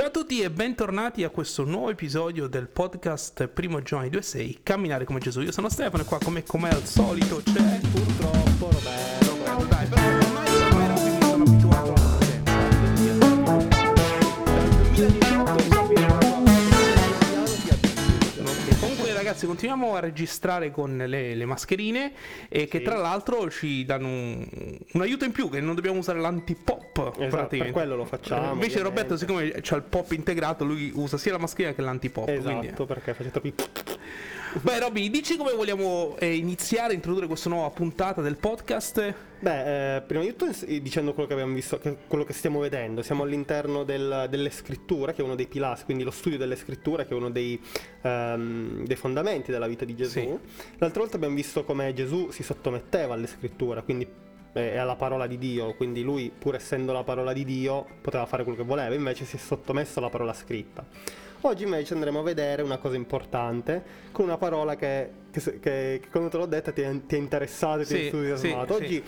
Ciao 0.00 0.08
a 0.08 0.12
tutti 0.12 0.40
e 0.40 0.50
bentornati 0.50 1.24
a 1.24 1.28
questo 1.28 1.62
nuovo 1.64 1.90
episodio 1.90 2.46
del 2.46 2.68
podcast 2.68 3.48
Primo 3.48 3.82
Giovanni 3.82 4.08
2.6 4.08 4.60
Camminare 4.62 5.04
come 5.04 5.20
Gesù. 5.20 5.42
Io 5.42 5.52
sono 5.52 5.68
Stefano 5.68 6.04
e 6.04 6.06
qua 6.06 6.18
come, 6.18 6.42
come 6.42 6.70
al 6.70 6.86
solito 6.86 7.42
c'è 7.44 7.80
Purtroppo 7.92 8.70
Roberto. 8.70 9.09
Ragazzi 19.30 19.46
continuiamo 19.46 19.94
a 19.94 20.00
registrare 20.00 20.70
con 20.70 20.96
le, 20.96 21.34
le 21.34 21.44
mascherine 21.44 22.12
e 22.48 22.66
che 22.66 22.78
Sì. 22.78 22.84
tra 22.84 22.96
l'altro 22.96 23.48
ci 23.50 23.84
danno 23.84 24.06
un, 24.08 24.46
un 24.92 25.00
aiuto 25.00 25.24
in 25.24 25.32
più 25.32 25.48
che 25.48 25.60
non 25.60 25.74
dobbiamo 25.74 25.98
usare 25.98 26.18
l'antipop 26.18 27.12
Esatto, 27.18 27.56
per 27.56 27.70
quello 27.70 27.96
lo 27.96 28.04
facciamo. 28.04 28.52
Invece 28.52 28.78
ovviamente. 28.80 28.82
Roberto 28.82 29.16
siccome 29.16 29.50
c'ha 29.62 29.76
il 29.76 29.82
pop 29.82 30.10
integrato 30.12 30.64
lui 30.64 30.90
usa 30.94 31.16
sia 31.16 31.32
la 31.32 31.38
mascherina 31.38 31.74
che 31.74 31.80
l'antipop. 31.82 32.24
quindi- 32.24 32.66
Esatto, 32.66 32.86
perché 32.86 33.14
faccio 33.14 33.30
troppi... 33.30 33.54
Beh 34.52 34.80
Robby 34.80 35.10
dici 35.10 35.36
come 35.36 35.52
vogliamo 35.52 36.16
eh, 36.18 36.34
iniziare 36.34 36.92
a 36.92 36.94
introdurre 36.94 37.28
questa 37.28 37.48
nuova 37.48 37.70
puntata 37.70 38.20
del 38.20 38.36
podcast? 38.36 39.14
Beh, 39.38 39.96
eh, 39.96 40.00
prima 40.02 40.24
di 40.24 40.30
tutto 40.30 40.46
ins- 40.46 40.66
dicendo 40.66 41.12
quello 41.14 41.28
che 41.28 41.34
abbiamo 41.34 41.54
visto, 41.54 41.78
che- 41.78 41.96
quello 42.08 42.24
che 42.24 42.32
stiamo 42.32 42.58
vedendo, 42.58 43.00
siamo 43.02 43.22
all'interno 43.22 43.84
del- 43.84 44.26
delle 44.28 44.50
scritture, 44.50 45.14
che 45.14 45.22
è 45.22 45.24
uno 45.24 45.36
dei 45.36 45.46
pilastri, 45.46 45.84
quindi 45.84 46.02
lo 46.02 46.10
studio 46.10 46.36
delle 46.36 46.56
scritture, 46.56 47.06
che 47.06 47.12
è 47.12 47.16
uno 47.16 47.30
dei, 47.30 47.60
ehm, 48.02 48.84
dei 48.86 48.96
fondamenti 48.96 49.52
della 49.52 49.68
vita 49.68 49.84
di 49.84 49.94
Gesù. 49.94 50.18
Sì. 50.18 50.38
L'altra 50.78 51.00
volta 51.00 51.16
abbiamo 51.16 51.34
visto 51.36 51.62
come 51.64 51.94
Gesù 51.94 52.30
si 52.30 52.42
sottometteva 52.42 53.14
alle 53.14 53.28
scritture, 53.28 53.82
quindi 53.84 54.06
eh, 54.52 54.60
e 54.72 54.76
alla 54.78 54.96
parola 54.96 55.28
di 55.28 55.38
Dio, 55.38 55.74
quindi 55.74 56.02
lui, 56.02 56.32
pur 56.36 56.56
essendo 56.56 56.92
la 56.92 57.04
parola 57.04 57.32
di 57.32 57.44
Dio, 57.44 57.86
poteva 58.00 58.26
fare 58.26 58.42
quello 58.42 58.58
che 58.58 58.64
voleva, 58.64 58.92
invece 58.96 59.24
si 59.24 59.36
è 59.36 59.38
sottomesso 59.38 60.00
alla 60.00 60.08
parola 60.10 60.32
scritta. 60.32 60.84
Oggi 61.42 61.64
invece 61.64 61.94
andremo 61.94 62.20
a 62.20 62.22
vedere 62.22 62.60
una 62.60 62.76
cosa 62.76 62.96
importante 62.96 63.82
con 64.12 64.26
una 64.26 64.36
parola 64.36 64.76
che, 64.76 65.10
che, 65.30 65.40
che- 65.40 65.58
che 66.02 66.08
quando 66.10 66.28
te 66.28 66.36
l'ho 66.36 66.44
detta 66.46 66.70
ti 66.70 66.82
è, 66.82 66.92
ti 67.06 67.14
è 67.14 67.18
interessato, 67.18 67.78
ti 67.80 67.86
Sì, 67.86 67.94
è 67.94 68.04
entusiasmato. 68.04 68.76
sì, 68.76 68.82
Oggi 68.84 69.04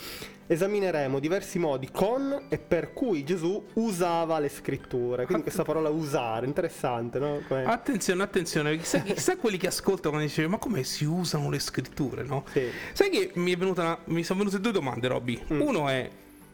esamineremo 0.46 1.18
diversi 1.18 1.58
modi 1.58 1.90
con 1.90 2.46
e 2.48 2.58
per 2.58 2.94
cui 2.94 3.22
Gesù 3.22 3.62
usava 3.74 4.38
le 4.38 4.48
scritture. 4.48 5.24
Quindi 5.26 5.42
questa 5.42 5.62
parola 5.62 5.90
usare, 5.90 6.46
interessante, 6.46 7.18
no? 7.18 7.40
Come- 7.46 7.64
Attenzione, 7.64 8.22
attenzione, 8.22 8.78
chissà, 8.78 9.00
chissà 9.00 9.36
quelli 9.36 9.58
che 9.58 9.66
ascoltano 9.66 10.10
quando 10.14 10.26
dice 10.26 10.46
ma 10.46 10.56
come 10.56 10.84
si 10.84 11.04
usano 11.04 11.50
le 11.50 11.58
scritture, 11.58 12.22
no? 12.22 12.44
Sì. 12.50 12.66
Sai 12.94 13.10
che 13.10 13.30
mi, 13.34 13.52
è 13.52 13.56
venuta 13.58 13.82
una- 13.82 13.98
mi 14.06 14.24
sono 14.24 14.38
venute 14.38 14.58
due 14.58 14.72
domande 14.72 15.06
Robby. 15.06 15.38
Mm. 15.52 15.60
Uno 15.60 15.86
è 15.88 16.08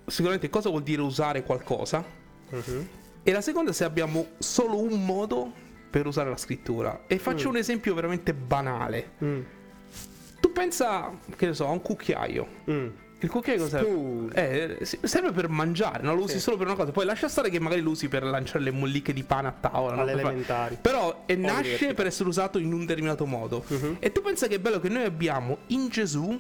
sicuramente 0.07 0.51
cosa 0.51 0.71
vuol 0.71 0.83
dire 0.83 1.03
usare 1.03 1.45
qualcosa 1.45 2.03
Mhm. 2.51 2.89
e 3.23 3.33
la 3.33 3.41
seconda 3.43 3.71
è 3.71 3.75
se 3.75 3.85
abbiamo 3.85 4.27
solo 4.39 4.81
un 4.81 5.05
modo 5.05 5.67
per 5.91 6.07
usare 6.07 6.29
la 6.31 6.37
scrittura. 6.37 7.03
E 7.07 7.19
faccio 7.19 7.49
Mm. 7.49 7.51
un 7.53 7.57
esempio 7.57 7.95
veramente 7.95 8.35
banale. 8.35 9.11
Mm. 9.25 9.41
Tu 10.41 10.53
pensa, 10.53 11.11
che 11.37 11.47
ne 11.47 11.55
so, 11.55 11.67
a 11.67 11.71
un 11.71 11.83
cucchiaio. 11.83 12.47
Mm. 12.71 12.87
Il 13.21 13.29
cucchiaio 13.31 13.67
serve? 13.67 14.79
Eh, 14.81 14.85
serve 14.85 15.33
per 15.33 15.49
mangiare, 15.49 16.05
non 16.05 16.15
lo 16.15 16.23
usi 16.23 16.35
Sì. 16.35 16.41
solo 16.41 16.57
per 16.57 16.67
una 16.69 16.77
cosa. 16.77 16.93
Poi 16.93 17.05
lascia 17.05 17.27
stare 17.29 17.51
che 17.51 17.59
magari 17.59 17.81
lo 17.81 17.91
usi 17.91 18.07
per 18.07 18.23
lanciare 18.23 18.61
le 18.63 18.71
molliche 18.71 19.13
di 19.13 19.25
pane 19.25 19.49
a 19.49 19.55
tavola. 19.59 19.97
no? 19.97 20.03
Alle 20.03 20.13
fare- 20.13 20.23
elementari. 20.23 20.79
Però 20.81 21.25
eh, 21.27 21.35
nasce 21.35 21.59
università. 21.61 21.95
per 21.95 22.07
essere 22.07 22.29
usato 22.29 22.59
in 22.59 22.73
un 22.73 22.81
determinato 22.81 23.27
modo. 23.27 23.65
Mhm. 23.67 23.97
E 23.99 24.13
tu 24.13 24.23
pensa 24.23 24.47
che 24.47 24.55
è 24.55 24.59
bello 24.61 24.79
che 24.79 24.89
noi 24.89 25.03
abbiamo 25.03 25.59
in 25.69 25.89
Gesù 25.89 26.39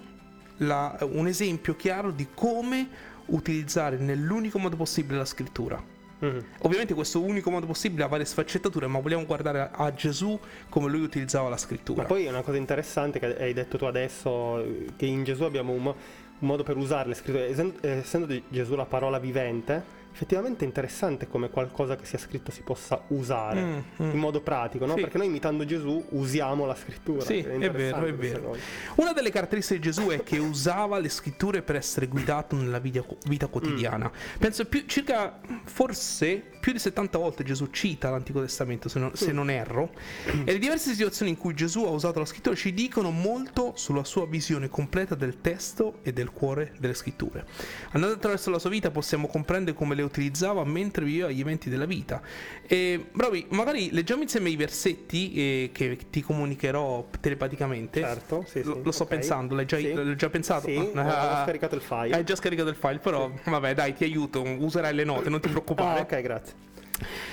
la- 0.58 0.96
un 1.10 1.26
esempio 1.26 1.74
chiaro 1.74 2.12
di 2.12 2.28
come 2.32 2.88
utilizzare 3.26 3.96
nell'unico 3.96 4.60
modo 4.60 4.76
possibile 4.76 5.18
la 5.18 5.24
scrittura. 5.24 5.82
Mhm. 6.20 6.44
Ovviamente 6.62 6.94
questo 6.94 7.22
unico 7.22 7.50
modo 7.50 7.66
possibile 7.66 8.02
ha 8.04 8.06
varie 8.08 8.24
sfaccettature, 8.24 8.86
ma 8.86 8.98
vogliamo 9.00 9.24
guardare 9.24 9.70
a, 9.72 9.92
Gesù 9.92 10.38
come 10.68 10.88
lui 10.90 11.02
utilizzava 11.02 11.48
la 11.48 11.56
scrittura. 11.56 12.02
Ma 12.02 12.08
poi 12.08 12.24
è 12.24 12.28
una 12.28 12.42
cosa 12.42 12.56
interessante 12.56 13.18
che 13.18 13.36
hai 13.36 13.52
detto 13.52 13.78
tu 13.78 13.84
adesso, 13.84 14.64
che 14.96 15.06
in 15.06 15.24
Gesù 15.24 15.44
abbiamo 15.44 15.72
un, 15.72 15.82
mo- 15.82 15.96
un 16.40 16.46
modo 16.48 16.62
per 16.64 16.76
usare 16.76 17.08
le 17.08 17.14
scritture. 17.14 17.48
Eh, 17.48 17.88
Essendo 17.98 18.26
di 18.26 18.42
Gesù 18.48 18.74
la 18.74 18.86
parola 18.86 19.18
vivente, 19.18 19.96
effettivamente 20.12 20.64
è 20.64 20.66
interessante 20.66 21.28
come 21.28 21.50
qualcosa 21.50 21.96
che 21.96 22.04
sia 22.04 22.18
scritto 22.18 22.50
si 22.50 22.62
possa 22.62 23.02
usare 23.08 23.60
Mm, 23.68 23.78
mm. 24.02 24.10
in 24.10 24.18
modo 24.18 24.40
pratico, 24.40 24.86
no? 24.86 24.94
Sì. 24.94 25.00
Perché 25.00 25.18
noi 25.18 25.26
imitando 25.26 25.64
Gesù 25.64 26.04
usiamo 26.10 26.64
la 26.66 26.74
scrittura. 26.74 27.20
Sì, 27.22 27.38
è 27.38 27.54
interessante 27.54 27.72
vero, 27.72 28.06
è 28.06 28.14
vero. 28.14 28.56
Una 28.96 29.12
delle 29.12 29.30
caratteristiche 29.30 29.80
di 29.80 29.86
Gesù 29.86 30.08
è 30.08 30.22
che 30.22 30.38
usava 30.38 30.98
le 30.98 31.08
scritture 31.08 31.62
per 31.62 31.76
essere 31.76 32.06
guidato 32.06 32.56
nella 32.56 32.78
vita, 32.78 33.04
vita 33.26 33.46
quotidiana. 33.46 34.10
Penso 34.38 34.64
più, 34.66 34.84
circa, 34.86 35.40
forse 35.64 36.57
più 36.68 36.76
di 36.76 36.82
70 36.82 37.16
volte 37.16 37.44
Gesù 37.44 37.68
cita 37.70 38.10
l'Antico 38.10 38.42
Testamento, 38.42 38.90
se 38.90 38.98
non, 38.98 39.14
se 39.14 39.32
non 39.32 39.48
erro, 39.48 39.90
e 40.26 40.52
le 40.52 40.58
diverse 40.58 40.90
situazioni 40.92 41.30
in 41.30 41.38
cui 41.38 41.54
Gesù 41.54 41.84
ha 41.84 41.88
usato 41.88 42.18
la 42.18 42.26
scrittura 42.26 42.54
ci 42.54 42.74
dicono 42.74 43.10
molto 43.10 43.72
sulla 43.74 44.04
sua 44.04 44.26
visione 44.26 44.68
completa 44.68 45.14
del 45.14 45.40
testo 45.40 46.00
e 46.02 46.12
del 46.12 46.30
cuore 46.30 46.74
delle 46.78 46.92
scritture. 46.92 47.46
Andando 47.92 48.16
attraverso 48.16 48.50
la 48.50 48.58
sua 48.58 48.68
vita 48.68 48.90
possiamo 48.90 49.28
comprendere 49.28 49.74
come 49.74 49.94
le 49.94 50.02
utilizzava 50.02 50.62
mentre 50.64 51.06
viveva 51.06 51.30
gli 51.30 51.40
eventi 51.40 51.70
della 51.70 51.86
vita. 51.86 52.20
E, 52.66 53.06
Roby, 53.12 53.46
magari 53.48 53.90
leggiamo 53.90 54.20
insieme 54.20 54.50
i 54.50 54.56
versetti 54.56 55.32
eh, 55.32 55.70
che 55.72 55.96
ti 56.10 56.20
comunicherò 56.20 57.08
telepaticamente. 57.18 58.00
Certo, 58.02 58.44
sì, 58.46 58.62
Lo, 58.62 58.74
sì, 58.74 58.80
lo 58.84 58.90
sto 58.90 59.04
ok. 59.04 59.08
pensando, 59.08 59.54
l'hai 59.54 59.64
già, 59.64 59.78
Sì. 59.78 59.90
l'hai 59.94 60.16
già 60.16 60.28
pensato? 60.28 60.66
Sì, 60.66 60.74
ho- 60.76 60.92
Ah, 61.00 61.40
ho 61.40 61.44
scaricato 61.44 61.76
il 61.76 61.80
file. 61.80 62.14
Hai 62.14 62.24
già 62.24 62.36
scaricato 62.36 62.68
il 62.68 62.76
file, 62.76 62.98
però 62.98 63.32
vabbè 63.42 63.72
dai 63.72 63.94
ti 63.94 64.04
aiuto, 64.04 64.42
userai 64.42 64.94
le 64.94 65.04
note, 65.04 65.30
non 65.30 65.40
ti 65.40 65.48
preoccupare. 65.48 66.00
Ah, 66.00 66.02
ok, 66.02 66.20
grazie. 66.20 66.57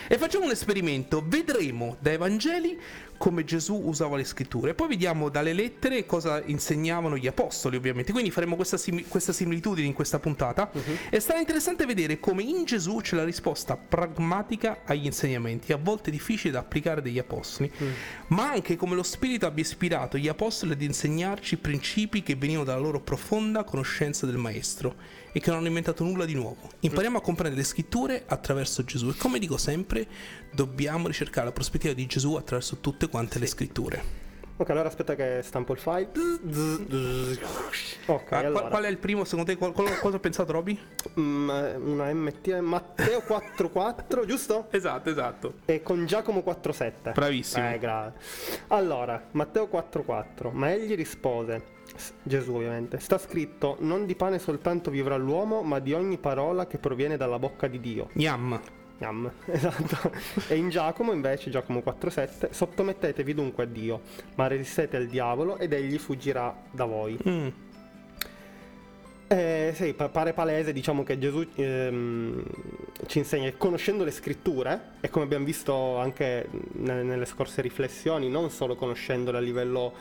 E 0.07 0.17
facciamo 0.17 0.45
un 0.45 0.51
esperimento, 0.51 1.23
vedremo 1.25 1.97
dai 1.99 2.17
Vangeli 2.17 2.79
come 3.17 3.43
Gesù 3.43 3.81
usava 3.85 4.17
le 4.17 4.23
scritture, 4.23 4.73
poi 4.73 4.89
vediamo 4.89 5.29
dalle 5.29 5.53
lettere 5.53 6.05
cosa 6.05 6.41
insegnavano 6.45 7.17
gli 7.17 7.27
apostoli 7.27 7.77
ovviamente, 7.77 8.11
quindi 8.11 8.31
faremo 8.31 8.55
questa, 8.55 8.77
simi- 8.77 9.05
questa 9.05 9.33
similitudine 9.33 9.87
in 9.87 9.93
questa 9.93 10.19
puntata. 10.19 10.71
E 11.09 11.19
sarà 11.19 11.39
interessante 11.39 11.85
vedere 11.85 12.19
come 12.19 12.43
in 12.43 12.65
Gesù 12.65 12.97
c'è 12.97 13.15
la 13.15 13.23
risposta 13.23 13.77
pragmatica 13.77 14.81
agli 14.85 15.05
insegnamenti, 15.05 15.73
a 15.73 15.77
volte 15.77 16.11
difficili 16.11 16.51
da 16.51 16.59
applicare 16.59 17.01
degli 17.01 17.19
apostoli, 17.19 17.71
ma 18.27 18.51
anche 18.51 18.75
come 18.75 18.95
lo 18.95 19.03
Spirito 19.03 19.45
abbia 19.45 19.63
ispirato 19.63 20.17
gli 20.17 20.27
apostoli 20.27 20.73
ad 20.73 20.81
insegnarci 20.81 21.57
principi 21.57 22.23
che 22.23 22.35
venivano 22.35 22.65
dalla 22.65 22.79
loro 22.79 22.99
profonda 22.99 23.63
conoscenza 23.63 24.25
del 24.25 24.37
Maestro 24.37 24.95
e 25.31 25.41
che 25.41 25.49
non 25.49 25.59
hanno 25.59 25.67
inventato 25.67 26.03
nulla 26.03 26.23
di 26.23 26.33
nuovo. 26.33 26.69
Impariamo 26.79 27.17
a 27.17 27.21
comprendere 27.21 27.61
le 27.61 27.67
scritture 27.67 28.23
attraverso 28.25 28.85
Gesù. 28.85 29.09
E 29.09 29.15
come 29.17 29.37
dico 29.37 29.57
sempre, 29.57 30.07
dobbiamo 30.55 31.07
ricercare 31.07 31.45
la 31.47 31.51
prospettiva 31.51 31.93
di 31.93 32.05
Gesù 32.07 32.35
attraverso 32.35 32.77
tutte 32.77 33.07
quante 33.09 33.37
le 33.39 33.45
scritture. 33.45 34.23
Ok, 34.57 34.69
allora 34.69 34.87
aspetta 34.87 35.15
che 35.15 35.41
stampo 35.43 35.73
il 35.73 35.79
file. 35.79 36.09
Ok, 38.05 38.21
Ah, 38.21 38.23
qual, 38.25 38.45
allora. 38.45 38.67
qual 38.69 38.83
è 38.85 38.87
il 38.87 38.97
primo 38.97 39.25
secondo 39.25 39.51
te? 39.51 39.57
Qual- 39.57 39.73
qual- 39.73 39.99
cosa 39.99 40.15
ho 40.15 40.19
pensato 40.19 40.53
Roby? 40.53 40.79
Mm, 41.19 41.49
una 41.49 42.13
MT 42.13 42.59
Matteo 42.59 43.19
4.4, 43.19 44.25
giusto? 44.25 44.67
Esatto, 44.71 45.09
esatto. 45.09 45.53
E 45.65 45.83
con 45.83 46.05
Giacomo 46.05 46.41
4.7. 46.41 47.11
Bravissimo. 47.11 47.69
Eh, 47.73 47.79
grave. 47.79 48.13
Allora, 48.67 49.27
Matteo 49.31 49.67
4.4. 49.67 50.51
Ma 50.53 50.71
egli 50.71 50.95
rispose, 50.95 51.61
Gesù 52.23 52.53
ovviamente, 52.55 52.99
sta 52.99 53.17
scritto, 53.17 53.75
non 53.81 54.05
di 54.05 54.15
pane 54.15 54.39
soltanto 54.39 54.89
vivrà 54.89 55.17
l'uomo, 55.17 55.63
ma 55.63 55.79
di 55.79 55.91
ogni 55.91 56.17
parola 56.17 56.65
che 56.65 56.77
proviene 56.77 57.17
dalla 57.17 57.39
bocca 57.39 57.67
di 57.67 57.81
Dio. 57.81 58.09
Yam. 58.13 58.61
Yam, 58.99 59.29
esatto. 59.45 60.11
E 60.47 60.55
in 60.55 60.69
Giacomo 60.69 61.11
invece, 61.11 61.49
Giacomo 61.49 61.81
4.7, 61.85 62.51
sottomettetevi 62.51 63.33
dunque 63.33 63.63
a 63.63 63.67
Dio, 63.67 64.01
ma 64.35 64.47
resistete 64.47 64.97
al 64.97 65.07
diavolo 65.07 65.57
ed 65.57 65.73
egli 65.73 65.97
fuggirà 65.97 66.55
da 66.71 66.85
voi. 66.85 67.17
Mm. 67.27 67.47
Eh, 69.27 69.71
sì, 69.73 69.93
pa- 69.93 70.09
pare 70.09 70.33
palese, 70.33 70.71
diciamo 70.71 71.03
che 71.03 71.17
Gesù 71.17 71.43
ehm, 71.55 72.43
ci 73.07 73.17
insegna 73.17 73.49
che 73.49 73.57
conoscendo 73.57 74.03
le 74.03 74.11
scritture, 74.11 74.91
e 75.01 75.09
come 75.09 75.25
abbiamo 75.25 75.45
visto 75.45 75.97
anche 75.97 76.47
ne- 76.73 77.03
nelle 77.03 77.25
scorse 77.25 77.61
riflessioni, 77.61 78.29
non 78.29 78.51
solo 78.51 78.75
conoscendole 78.75 79.37
a 79.37 79.41
livello 79.41 79.93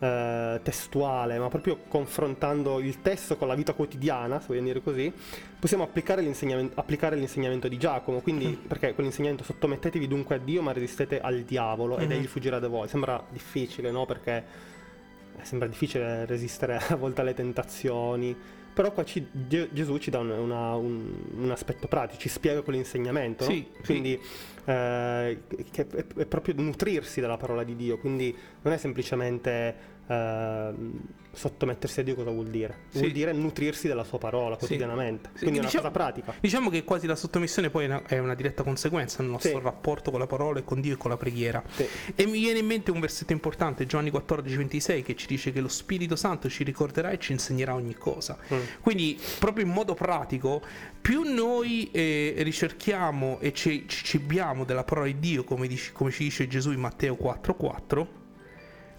eh, 0.00 0.60
testuale, 0.62 1.38
ma 1.38 1.48
proprio 1.48 1.78
confrontando 1.88 2.78
il 2.80 3.00
testo 3.02 3.36
con 3.36 3.48
la 3.48 3.54
vita 3.54 3.72
quotidiana, 3.72 4.40
se 4.40 4.46
vogliamo 4.48 4.66
dire 4.66 4.82
così, 4.82 5.12
possiamo 5.58 5.82
applicare 5.82 6.22
l'insegnamento, 6.22 6.78
applicare 6.78 7.16
l'insegnamento 7.16 7.68
di 7.68 7.76
Giacomo, 7.78 8.20
quindi 8.20 8.48
perché 8.66 8.94
quell'insegnamento 8.94 9.44
sottomettetevi 9.44 10.06
dunque 10.06 10.36
a 10.36 10.38
Dio, 10.38 10.62
ma 10.62 10.72
resistete 10.72 11.20
al 11.20 11.42
diavolo 11.42 11.98
ed 11.98 12.10
Mhm. 12.10 12.16
egli 12.16 12.26
fuggirà 12.26 12.58
da 12.58 12.68
voi. 12.68 12.88
Sembra 12.88 13.22
difficile, 13.30 13.90
no? 13.90 14.06
Perché 14.06 14.44
eh, 15.40 15.44
sembra 15.44 15.68
difficile 15.68 16.26
resistere 16.26 16.76
a 16.88 16.96
volte 16.96 17.20
alle 17.20 17.34
tentazioni. 17.34 18.36
Però 18.78 18.92
qua 18.92 19.04
ci- 19.04 19.26
Ge- 19.32 19.70
Gesù 19.72 19.96
ci 19.98 20.08
dà 20.08 20.20
un, 20.20 20.30
una- 20.30 20.76
un- 20.76 21.12
un 21.36 21.50
aspetto 21.50 21.88
pratico, 21.88 22.20
ci 22.20 22.28
spiega 22.28 22.62
quell'insegnamento. 22.62 23.44
no? 23.44 23.50
Sì, 23.50 23.66
sì. 23.78 23.82
Quindi 23.84 24.12
eh, 24.66 25.38
che 25.72 25.86
è, 25.88 26.06
è 26.18 26.26
proprio 26.26 26.54
nutrirsi 26.58 27.20
della 27.20 27.36
parola 27.36 27.64
di 27.64 27.74
Dio, 27.74 27.98
quindi 27.98 28.32
non 28.62 28.72
è 28.72 28.76
semplicemente 28.76 29.96
eh, 30.06 30.70
sottomettersi 31.30 32.00
a 32.00 32.02
Dio 32.02 32.14
cosa 32.14 32.30
vuol 32.30 32.46
dire? 32.48 32.74
Vuol 32.92 33.04
Sì. 33.06 33.12
dire 33.12 33.32
nutrirsi 33.32 33.86
della 33.86 34.02
sua 34.04 34.18
parola 34.18 34.56
quotidianamente, 34.56 35.28
Sì, 35.34 35.40
quindi 35.40 35.58
è 35.58 35.60
una 35.60 35.68
diciamo- 35.70 35.88
cosa 35.90 35.90
pratica. 36.02 36.34
Diciamo 36.40 36.70
che 36.70 36.82
quasi 36.84 37.06
la 37.06 37.14
sottomissione 37.14 37.68
poi 37.70 37.84
è 37.84 37.86
una, 37.88 38.02
è 38.06 38.18
una 38.18 38.34
diretta 38.34 38.62
conseguenza 38.62 39.18
del 39.22 39.30
nostro 39.30 39.50
Sì. 39.58 39.60
rapporto 39.62 40.10
con 40.10 40.18
la 40.18 40.26
parola 40.26 40.58
e 40.60 40.64
con 40.64 40.80
Dio 40.80 40.94
e 40.94 40.96
con 40.96 41.10
la 41.10 41.16
preghiera. 41.16 41.62
Sì. 41.70 41.86
E 42.14 42.26
mi 42.26 42.40
viene 42.40 42.58
in 42.60 42.66
mente 42.66 42.90
un 42.90 42.98
versetto 43.00 43.32
importante, 43.32 43.86
Giovanni 43.86 44.10
14, 44.10 44.56
26, 44.56 45.02
che 45.02 45.14
ci 45.14 45.26
dice 45.26 45.52
che 45.52 45.60
lo 45.60 45.68
Spirito 45.68 46.16
Santo 46.16 46.48
ci 46.48 46.64
ricorderà 46.64 47.10
e 47.10 47.18
ci 47.18 47.32
insegnerà 47.32 47.74
ogni 47.74 47.94
cosa. 47.94 48.36
Mm. 48.52 48.58
Quindi, 48.80 49.18
proprio 49.38 49.64
in 49.64 49.72
modo 49.72 49.94
pratico, 49.94 50.62
più 51.00 51.22
noi 51.22 51.90
eh, 51.90 52.34
ricerchiamo 52.38 53.38
e 53.40 53.52
ci, 53.52 53.84
ci 53.88 54.04
cibiamo 54.04 54.64
della 54.64 54.84
parola 54.84 55.06
di 55.06 55.18
Dio, 55.18 55.44
come, 55.44 55.66
dice- 55.66 55.92
come 55.92 56.10
ci 56.10 56.24
dice 56.24 56.46
Gesù 56.46 56.72
in 56.72 56.80
Matteo 56.80 57.16
4, 57.16 57.54
4, 57.54 58.08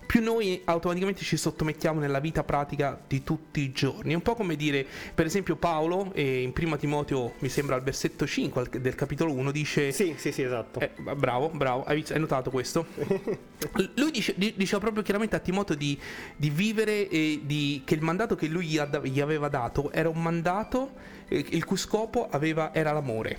più 0.09 0.23
noi 0.23 0.59
automaticamente 0.65 1.23
ci 1.23 1.37
sottomettiamo 1.37 1.99
nella 1.99 2.19
vita 2.19 2.43
pratica 2.43 2.99
di 3.07 3.21
tutti 3.21 3.59
i 3.59 3.71
giorni. 3.71 4.13
È 4.13 4.15
un 4.15 4.23
po' 4.23 4.33
come 4.33 4.55
dire, 4.55 4.83
per 5.13 5.27
esempio, 5.27 5.55
Paolo 5.55 6.11
eh, 6.15 6.41
in 6.41 6.51
1 6.59 6.77
Timoteo, 6.77 7.33
mi 7.37 7.47
sembra 7.47 7.75
al 7.75 7.83
versetto 7.83 8.25
5 8.25 8.59
al- 8.59 8.81
del 8.81 8.95
capitolo 8.95 9.31
1, 9.33 9.51
dice... 9.51 9.91
Sì, 9.91 10.15
sì, 10.17 10.31
sì, 10.31 10.41
esatto. 10.41 10.79
Eh, 10.79 10.89
bravo, 11.15 11.49
bravo, 11.49 11.83
hai, 11.83 12.03
hai 12.09 12.19
notato 12.19 12.49
questo? 12.49 12.87
lui 13.97 14.09
dice, 14.09 14.33
di- 14.35 14.55
diceva 14.57 14.79
proprio 14.79 15.03
chiaramente 15.03 15.35
a 15.35 15.39
Timoteo 15.39 15.75
di, 15.75 15.95
di 16.35 16.49
vivere 16.49 17.07
e 17.07 17.41
di, 17.43 17.83
che 17.85 17.93
il 17.93 18.01
mandato 18.01 18.33
che 18.35 18.47
lui 18.47 18.65
gli 18.65 19.19
aveva 19.19 19.47
dato 19.47 19.91
era 19.91 20.09
un 20.09 20.23
mandato 20.23 20.93
eh, 21.27 21.45
il 21.49 21.63
cui 21.65 21.77
scopo 21.77 22.27
aveva- 22.31 22.73
era 22.73 22.91
l'amore. 22.93 23.37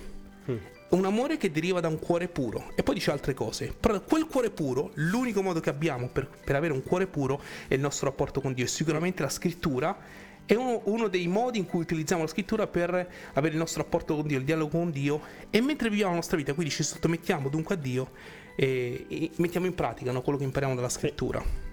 Mm. 0.49 0.55
Un 0.91 1.05
amore 1.05 1.37
che 1.37 1.51
deriva 1.51 1.79
da 1.79 1.87
un 1.87 1.99
cuore 1.99 2.27
puro. 2.27 2.71
E 2.75 2.83
poi 2.83 2.95
dice 2.95 3.11
altre 3.11 3.33
cose. 3.33 3.73
Però 3.79 4.01
quel 4.01 4.25
cuore 4.25 4.49
puro, 4.49 4.91
l'unico 4.95 5.41
modo 5.41 5.61
che 5.61 5.69
abbiamo 5.69 6.09
per, 6.09 6.27
per 6.27 6.55
avere 6.57 6.73
un 6.73 6.83
cuore 6.83 7.07
puro 7.07 7.41
è 7.67 7.73
il 7.75 7.79
nostro 7.79 8.07
rapporto 8.07 8.41
con 8.41 8.53
Dio. 8.53 8.65
E 8.65 8.67
sicuramente 8.67 9.21
la 9.21 9.29
scrittura 9.29 9.97
è 10.45 10.53
uno, 10.53 10.81
uno 10.85 11.07
dei 11.07 11.27
modi 11.27 11.59
in 11.59 11.65
cui 11.65 11.79
utilizziamo 11.79 12.23
la 12.23 12.27
scrittura 12.27 12.67
per 12.67 12.91
avere 13.33 13.53
il 13.53 13.59
nostro 13.59 13.81
rapporto 13.83 14.15
con 14.15 14.27
Dio, 14.27 14.37
il 14.37 14.43
dialogo 14.43 14.77
con 14.77 14.91
Dio. 14.91 15.21
E 15.49 15.61
mentre 15.61 15.87
viviamo 15.87 16.11
la 16.11 16.17
nostra 16.17 16.35
vita, 16.35 16.53
quindi 16.53 16.73
ci 16.73 16.83
sottomettiamo 16.83 17.47
dunque 17.47 17.75
a 17.75 17.77
Dio 17.77 18.11
e, 18.57 19.05
e 19.07 19.31
mettiamo 19.37 19.67
in 19.67 19.75
pratica 19.75 20.11
no, 20.11 20.21
quello 20.21 20.37
che 20.37 20.43
impariamo 20.43 20.75
dalla 20.75 20.89
scrittura. 20.89 21.70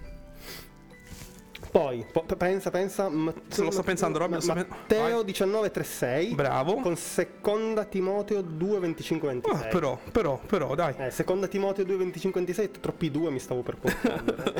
Poi, 1.71 2.03
po- 2.11 2.23
pensa, 2.23 2.71
pensa. 2.71 3.09
Matt- 3.09 3.51
Se 3.53 3.63
lo 3.63 3.69
sto 3.71 3.83
pensando, 3.83 4.17
sto 4.39 4.53
pen- 4.53 4.65
Matteo 4.67 5.23
vai. 5.23 5.23
19,36 5.23 6.33
Bravo. 6.33 6.75
con 6.75 6.95
seconda 6.95 7.85
Timoteo 7.85 8.41
2, 8.41 8.79
25, 8.79 9.27
26. 9.27 9.61
Ah, 9.61 9.67
però, 9.67 9.99
però, 10.11 10.39
però, 10.45 10.73
dai. 10.73 10.95
Eh, 10.97 11.11
seconda 11.11 11.47
Timoteo 11.47 11.85
2, 11.85 11.95
25, 11.97 12.41
26, 12.43 12.79
troppi 12.79 13.11
due 13.11 13.29
mi 13.29 13.39
stavo 13.39 13.61
per 13.61 13.77
confondere. 13.79 14.53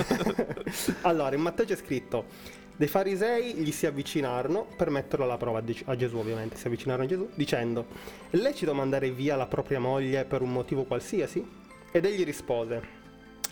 allora, 1.02 1.36
in 1.36 1.42
Matteo 1.42 1.66
c'è 1.66 1.76
scritto: 1.76 2.26
Dei 2.76 2.88
farisei 2.88 3.56
gli 3.56 3.72
si 3.72 3.88
avvicinarono 3.88 4.68
per 4.76 4.92
metterlo 4.92 5.26
alla 5.26 5.38
prova 5.38 5.64
a 5.86 5.96
Gesù, 5.96 6.18
ovviamente. 6.18 6.58
Si 6.58 6.68
avvicinarono 6.68 7.06
a 7.06 7.08
Gesù 7.08 7.28
dicendo: 7.34 7.88
È 8.30 8.36
lecito 8.38 8.74
mandare 8.76 9.10
via 9.10 9.36
la 9.36 9.48
propria 9.48 9.80
moglie 9.80 10.26
per 10.26 10.42
un 10.42 10.52
motivo 10.52 10.84
qualsiasi? 10.84 11.44
Ed 11.92 12.06
egli 12.06 12.24
rispose: 12.24 12.98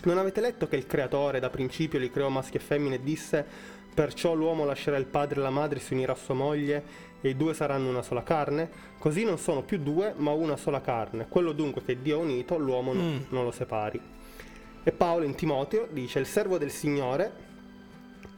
Non 0.04 0.16
avete 0.18 0.40
letto 0.40 0.68
che 0.68 0.76
il 0.76 0.86
creatore 0.86 1.40
da 1.40 1.50
principio 1.50 1.98
li 1.98 2.10
creò 2.10 2.28
maschi 2.28 2.56
e 2.56 2.60
femmine 2.60 2.96
e 2.96 3.02
disse: 3.02 3.44
Perciò 3.92 4.34
l'uomo 4.34 4.64
lascerà 4.64 4.96
il 4.96 5.06
padre 5.06 5.40
e 5.40 5.42
la 5.42 5.50
madre 5.50 5.78
e 5.78 5.82
si 5.82 5.92
unirà 5.92 6.12
a 6.12 6.16
sua 6.16 6.34
moglie 6.34 7.06
e 7.20 7.30
i 7.30 7.36
due 7.36 7.52
saranno 7.52 7.88
una 7.88 8.02
sola 8.02 8.22
carne? 8.22 8.70
Così 8.98 9.24
non 9.24 9.38
sono 9.38 9.62
più 9.62 9.78
due, 9.78 10.14
ma 10.16 10.30
una 10.30 10.56
sola 10.56 10.80
carne. 10.80 11.26
Quello 11.28 11.50
dunque 11.50 11.82
che 11.82 12.00
Dio 12.00 12.18
ha 12.18 12.22
unito, 12.22 12.56
l'uomo 12.58 12.92
Mm. 12.94 13.16
non 13.30 13.42
lo 13.42 13.50
separi. 13.50 14.00
E 14.84 14.92
Paolo 14.92 15.24
in 15.24 15.34
Timoteo 15.34 15.88
dice: 15.90 16.20
Il 16.20 16.26
servo 16.26 16.58
del 16.58 16.70
Signore, 16.70 17.32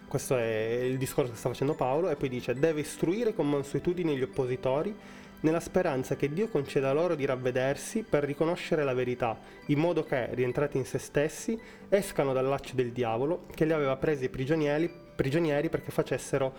questo 0.09 0.37
è 0.39 0.81
il 0.83 0.97
discorso 0.97 1.31
che 1.33 1.37
sta 1.37 1.51
facendo 1.51 1.75
Paolo, 1.75 2.09
e 2.09 2.17
poi 2.17 2.31
dice: 2.31 2.55
Deve 2.55 2.81
istruire 2.81 3.35
con 3.35 3.49
mansuetudine 3.51 4.17
gli 4.17 4.23
oppositori, 4.23 4.97
nella 5.41 5.61
speranza 5.61 6.17
che 6.17 6.33
Dio 6.33 6.49
conceda 6.49 6.93
loro 6.93 7.15
di 7.15 7.25
ravvedersi 7.25 8.03
per 8.03 8.25
riconoscere 8.25 8.85
la 8.85 8.95
verità, 8.95 9.39
in 9.67 9.79
modo 9.79 10.05
che, 10.05 10.35
rientrati 10.35 10.77
in 10.77 10.85
se 10.85 10.99
stessi, 10.99 11.59
escano 11.89 12.33
dal 12.33 12.47
laccio 12.47 12.75
del 12.75 12.93
diavolo 12.93 13.47
che 13.55 13.65
li 13.65 13.73
aveva 13.73 13.97
presi 13.97 14.29
prigionieri, 14.29 14.91
prigionieri 15.15 15.69
perché 15.69 15.91
facessero 15.91 16.53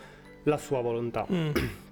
la 0.44 0.58
sua 0.58 0.82
volontà. 0.82 1.26
Mm. 1.32 1.52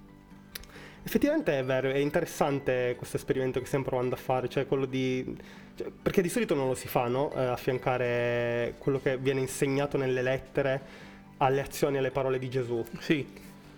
Effettivamente 1.02 1.58
è 1.58 1.64
vero, 1.64 1.90
è 1.90 1.96
interessante 1.96 2.94
questo 2.98 3.16
esperimento 3.16 3.58
che 3.58 3.66
stiamo 3.66 3.84
provando 3.84 4.14
a 4.14 4.18
fare, 4.18 4.48
cioè 4.48 4.66
quello 4.66 4.84
di... 4.84 5.34
cioè, 5.74 5.90
perché 5.90 6.20
di 6.20 6.28
solito 6.28 6.54
non 6.54 6.66
lo 6.66 6.74
si 6.74 6.88
fa, 6.88 7.06
no? 7.08 7.32
Eh, 7.32 7.42
affiancare 7.42 8.74
quello 8.78 9.00
che 9.00 9.16
viene 9.16 9.40
insegnato 9.40 9.96
nelle 9.96 10.20
lettere 10.20 11.08
alle 11.38 11.62
azioni 11.62 11.96
e 11.96 11.98
alle 12.00 12.10
parole 12.10 12.38
di 12.38 12.50
Gesù. 12.50 12.84
Sì, 12.98 13.26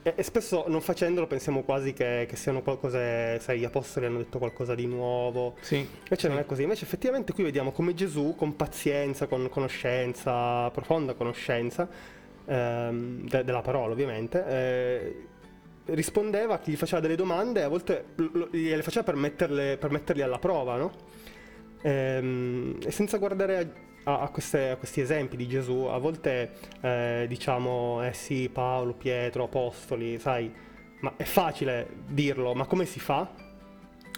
E, 0.02 0.14
e 0.16 0.22
spesso 0.22 0.64
non 0.66 0.80
facendolo 0.80 1.26
pensiamo 1.26 1.62
quasi 1.62 1.92
che, 1.92 2.26
che 2.28 2.36
siano 2.36 2.62
qualcosa, 2.62 3.38
sai, 3.38 3.60
gli 3.60 3.64
apostoli 3.64 4.06
hanno 4.06 4.18
detto 4.18 4.38
qualcosa 4.38 4.74
di 4.74 4.86
nuovo. 4.86 5.54
sì. 5.60 5.76
Invece 5.76 6.28
non 6.28 6.38
è 6.38 6.46
così, 6.46 6.62
invece 6.62 6.84
effettivamente 6.84 7.32
qui 7.32 7.44
vediamo 7.44 7.70
come 7.70 7.94
Gesù 7.94 8.34
con 8.36 8.56
pazienza, 8.56 9.26
con 9.26 9.48
conoscenza, 9.48 10.68
profonda 10.70 11.14
conoscenza 11.14 11.88
ehm, 12.46 13.28
de- 13.28 13.44
della 13.44 13.62
parola 13.62 13.92
ovviamente, 13.92 14.44
eh, 14.46 15.26
rispondeva 15.86 16.54
a 16.54 16.58
chi 16.58 16.72
gli 16.72 16.76
faceva 16.76 17.00
delle 17.00 17.16
domande 17.16 17.60
e 17.60 17.62
a 17.64 17.68
volte 17.68 18.04
lo- 18.16 18.48
gliele 18.50 18.82
faceva 18.82 19.04
per, 19.04 19.16
metterle, 19.16 19.76
per 19.76 19.90
metterli 19.90 20.22
alla 20.22 20.38
prova, 20.38 20.76
no? 20.76 20.92
Ehm, 21.82 22.78
e 22.84 22.90
senza 22.90 23.18
guardare 23.18 23.58
a, 23.58 23.66
a 24.04 24.28
queste- 24.30 24.70
a 24.70 24.76
questi 24.76 25.00
esempi 25.00 25.36
di 25.36 25.46
Gesù, 25.48 25.84
a 25.84 25.98
volte 25.98 26.52
eh, 26.80 27.26
diciamo, 27.28 28.04
eh 28.04 28.12
sì, 28.12 28.48
Paolo, 28.52 28.92
Pietro, 28.94 29.44
Apostoli, 29.44 30.18
sai, 30.18 30.52
ma 31.00 31.12
è 31.16 31.24
facile 31.24 31.88
dirlo, 32.06 32.54
ma 32.54 32.64
come 32.66 32.84
si 32.84 32.98
fa? 33.00 33.28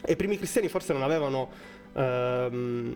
E 0.07 0.13
i 0.13 0.17
primi 0.17 0.37
cristiani 0.37 0.69
forse 0.69 0.93
non 0.93 1.03
avevano 1.03 1.51
ehm, 1.95 2.95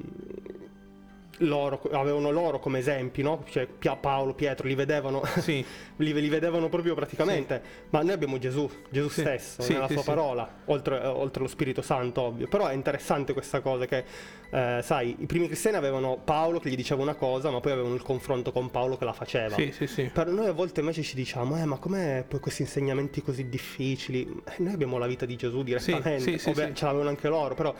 loro, 1.38 1.80
avevano 1.92 2.30
loro 2.30 2.58
come 2.58 2.78
esempi, 2.78 3.22
no? 3.22 3.44
Cioè 3.48 3.66
Pia- 3.66 3.96
Paolo, 3.96 4.34
Pietro, 4.34 4.66
li 4.66 4.74
vedevano, 4.74 5.22
Sì, 5.38 5.64
li, 5.96 6.12
li 6.12 6.28
vedevano 6.28 6.68
proprio 6.68 6.94
praticamente. 6.94 7.62
Ma 7.90 8.02
noi 8.02 8.12
abbiamo 8.12 8.38
Gesù, 8.38 8.68
Gesù 8.90 9.08
Sì, 9.08 9.20
stesso, 9.20 9.62
sì, 9.62 9.72
nella 9.72 9.86
sì, 9.86 9.94
sua 9.94 10.02
sì. 10.02 10.08
parola, 10.08 10.48
oltre, 10.66 10.98
oltre 11.06 11.42
lo 11.42 11.48
Spirito 11.48 11.82
Santo, 11.82 12.22
ovvio. 12.22 12.48
Però 12.48 12.66
è 12.66 12.74
interessante 12.74 13.32
questa 13.32 13.60
cosa 13.60 13.86
che, 13.86 14.04
eh, 14.50 14.80
sai, 14.82 15.16
i 15.18 15.26
primi 15.26 15.46
cristiani 15.46 15.76
avevano 15.76 16.18
Paolo 16.22 16.58
che 16.60 16.70
gli 16.70 16.76
diceva 16.76 17.02
una 17.02 17.14
cosa, 17.14 17.50
ma 17.50 17.60
poi 17.60 17.72
avevano 17.72 17.94
il 17.94 18.02
confronto 18.02 18.52
con 18.52 18.70
Paolo 18.70 18.96
che 18.96 19.04
la 19.04 19.12
faceva. 19.12 19.54
sì, 19.56 19.72
sì, 19.72 19.86
sì. 19.86 20.10
Per 20.12 20.26
noi 20.28 20.46
a 20.46 20.52
volte 20.52 20.80
invece 20.80 21.02
ci 21.02 21.14
diciamo, 21.14 21.56
eh, 21.58 21.64
ma 21.64 21.76
com'è 21.78 22.24
poi 22.26 22.40
questi 22.40 22.62
insegnamenti 22.62 23.22
così 23.22 23.48
difficili? 23.48 24.22
Eh, 24.44 24.54
noi 24.62 24.72
abbiamo 24.74 24.98
la 24.98 25.06
vita 25.06 25.26
di 25.26 25.36
Gesù 25.36 25.62
direttamente, 25.62 26.20
sì, 26.20 26.38
sì, 26.38 26.54
sì. 26.54 26.70
ce 26.74 26.84
l'avevano 26.84 27.08
anche 27.10 27.28
loro, 27.28 27.54
però 27.54 27.74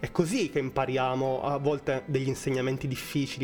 è 0.00 0.10
così 0.10 0.48
che 0.48 0.58
impariamo 0.58 1.42
a 1.42 1.58
volte 1.58 2.02
degli 2.06 2.28
insegnamenti 2.28 2.86
difficili, 2.88 2.98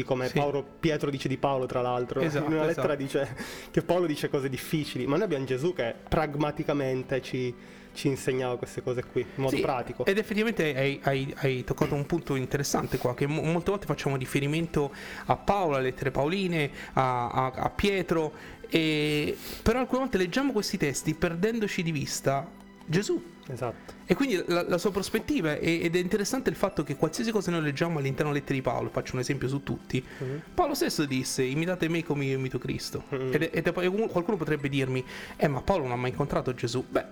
come 0.04 0.28
Sì. 0.28 0.38
Paolo, 0.38 0.64
Pietro 0.80 1.10
dice 1.10 1.28
di 1.28 1.36
Paolo, 1.36 1.66
tra 1.66 1.80
l'altro. 1.80 2.20
Esatto, 2.20 2.46
In 2.46 2.52
una 2.52 2.64
lettera 2.66 2.94
esatto. 2.96 3.02
dice 3.02 3.36
che 3.70 3.82
Paolo 3.82 4.06
dice 4.06 4.28
cose 4.28 4.48
difficili, 4.48 5.06
ma 5.06 5.16
noi 5.16 5.24
abbiamo 5.24 5.44
Gesù 5.44 5.72
che 5.72 5.94
pragmaticamente 6.08 7.20
ci, 7.22 7.54
ci 7.94 8.08
insegnava 8.08 8.56
queste 8.58 8.82
cose 8.82 9.02
qui, 9.04 9.22
in 9.22 9.42
modo 9.42 9.56
Sì, 9.56 9.62
pratico. 9.62 10.04
Ed 10.04 10.18
effettivamente 10.18 10.74
hai, 10.76 11.00
hai- 11.02 11.34
hai 11.38 11.64
toccato 11.64 11.94
un 11.94 12.04
punto 12.06 12.34
interessante 12.34 12.98
qua, 12.98 13.14
che 13.14 13.26
mo- 13.26 13.42
molte 13.42 13.70
volte 13.70 13.86
facciamo 13.86 14.16
riferimento 14.16 14.92
a 15.26 15.36
Paolo, 15.36 15.76
alle 15.76 15.84
lettere 15.84 16.10
Paoline, 16.10 16.70
a, 16.94 17.28
a- 17.30 17.52
a 17.54 17.70
Pietro, 17.70 18.32
e- 18.68 19.36
però 19.62 19.78
alcune 19.80 20.00
volte 20.00 20.18
leggiamo 20.18 20.52
questi 20.52 20.76
testi 20.76 21.14
perdendoci 21.14 21.82
di 21.82 21.92
vista 21.92 22.64
Gesù. 22.86 23.22
Esatto. 23.48 23.94
E 24.06 24.14
quindi 24.14 24.42
la, 24.46 24.62
la 24.68 24.78
sua 24.78 24.90
prospettiva 24.90 25.52
è- 25.58 25.60
ed 25.84 25.94
è 25.94 25.98
interessante 25.98 26.50
il 26.50 26.56
fatto 26.56 26.82
che 26.82 26.96
qualsiasi 26.96 27.30
cosa 27.30 27.50
noi 27.50 27.62
leggiamo 27.62 27.98
all'interno 27.98 28.30
delle 28.32 28.40
lettere 28.40 28.58
di 28.58 28.62
Paolo, 28.62 28.88
faccio 28.90 29.14
un 29.14 29.20
esempio 29.20 29.48
su 29.48 29.62
tutti, 29.62 30.04
Mhm. 30.18 30.42
Paolo 30.54 30.74
stesso 30.74 31.04
disse 31.04 31.42
imitate 31.42 31.88
me 31.88 32.02
come 32.04 32.24
io 32.24 32.38
imito 32.38 32.58
Cristo. 32.58 33.04
Mm. 33.14 33.32
Ed, 33.34 33.50
ed- 33.52 33.66
e 33.66 33.72
qualcuno 33.72 34.36
potrebbe 34.36 34.68
dirmi, 34.68 35.04
eh 35.36 35.48
ma 35.48 35.60
Paolo 35.62 35.84
non 35.84 35.92
ha 35.92 35.96
mai 35.96 36.10
incontrato 36.10 36.54
Gesù. 36.54 36.84
Beh, 36.88 37.04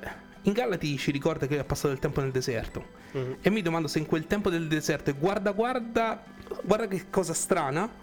in 0.43 0.53
Galati 0.53 0.97
ci 0.99 1.11
ricorda 1.11 1.47
che 1.47 1.59
ha 1.59 1.65
passato 1.65 1.89
del 1.89 1.99
tempo 1.99 2.21
nel 2.21 2.31
deserto. 2.31 2.85
Mhm. 3.13 3.37
E 3.41 3.51
mi 3.51 3.63
domando 3.63 3.89
se 3.89 3.99
in 3.99 4.07
quel 4.07 4.27
tempo 4.27 4.51
del 4.51 4.67
deserto, 4.69 5.13
guarda, 5.17 5.53
guarda, 5.53 6.23
guarda 6.63 6.87
che 6.89 7.07
cosa 7.11 7.33
strana. 7.33 8.03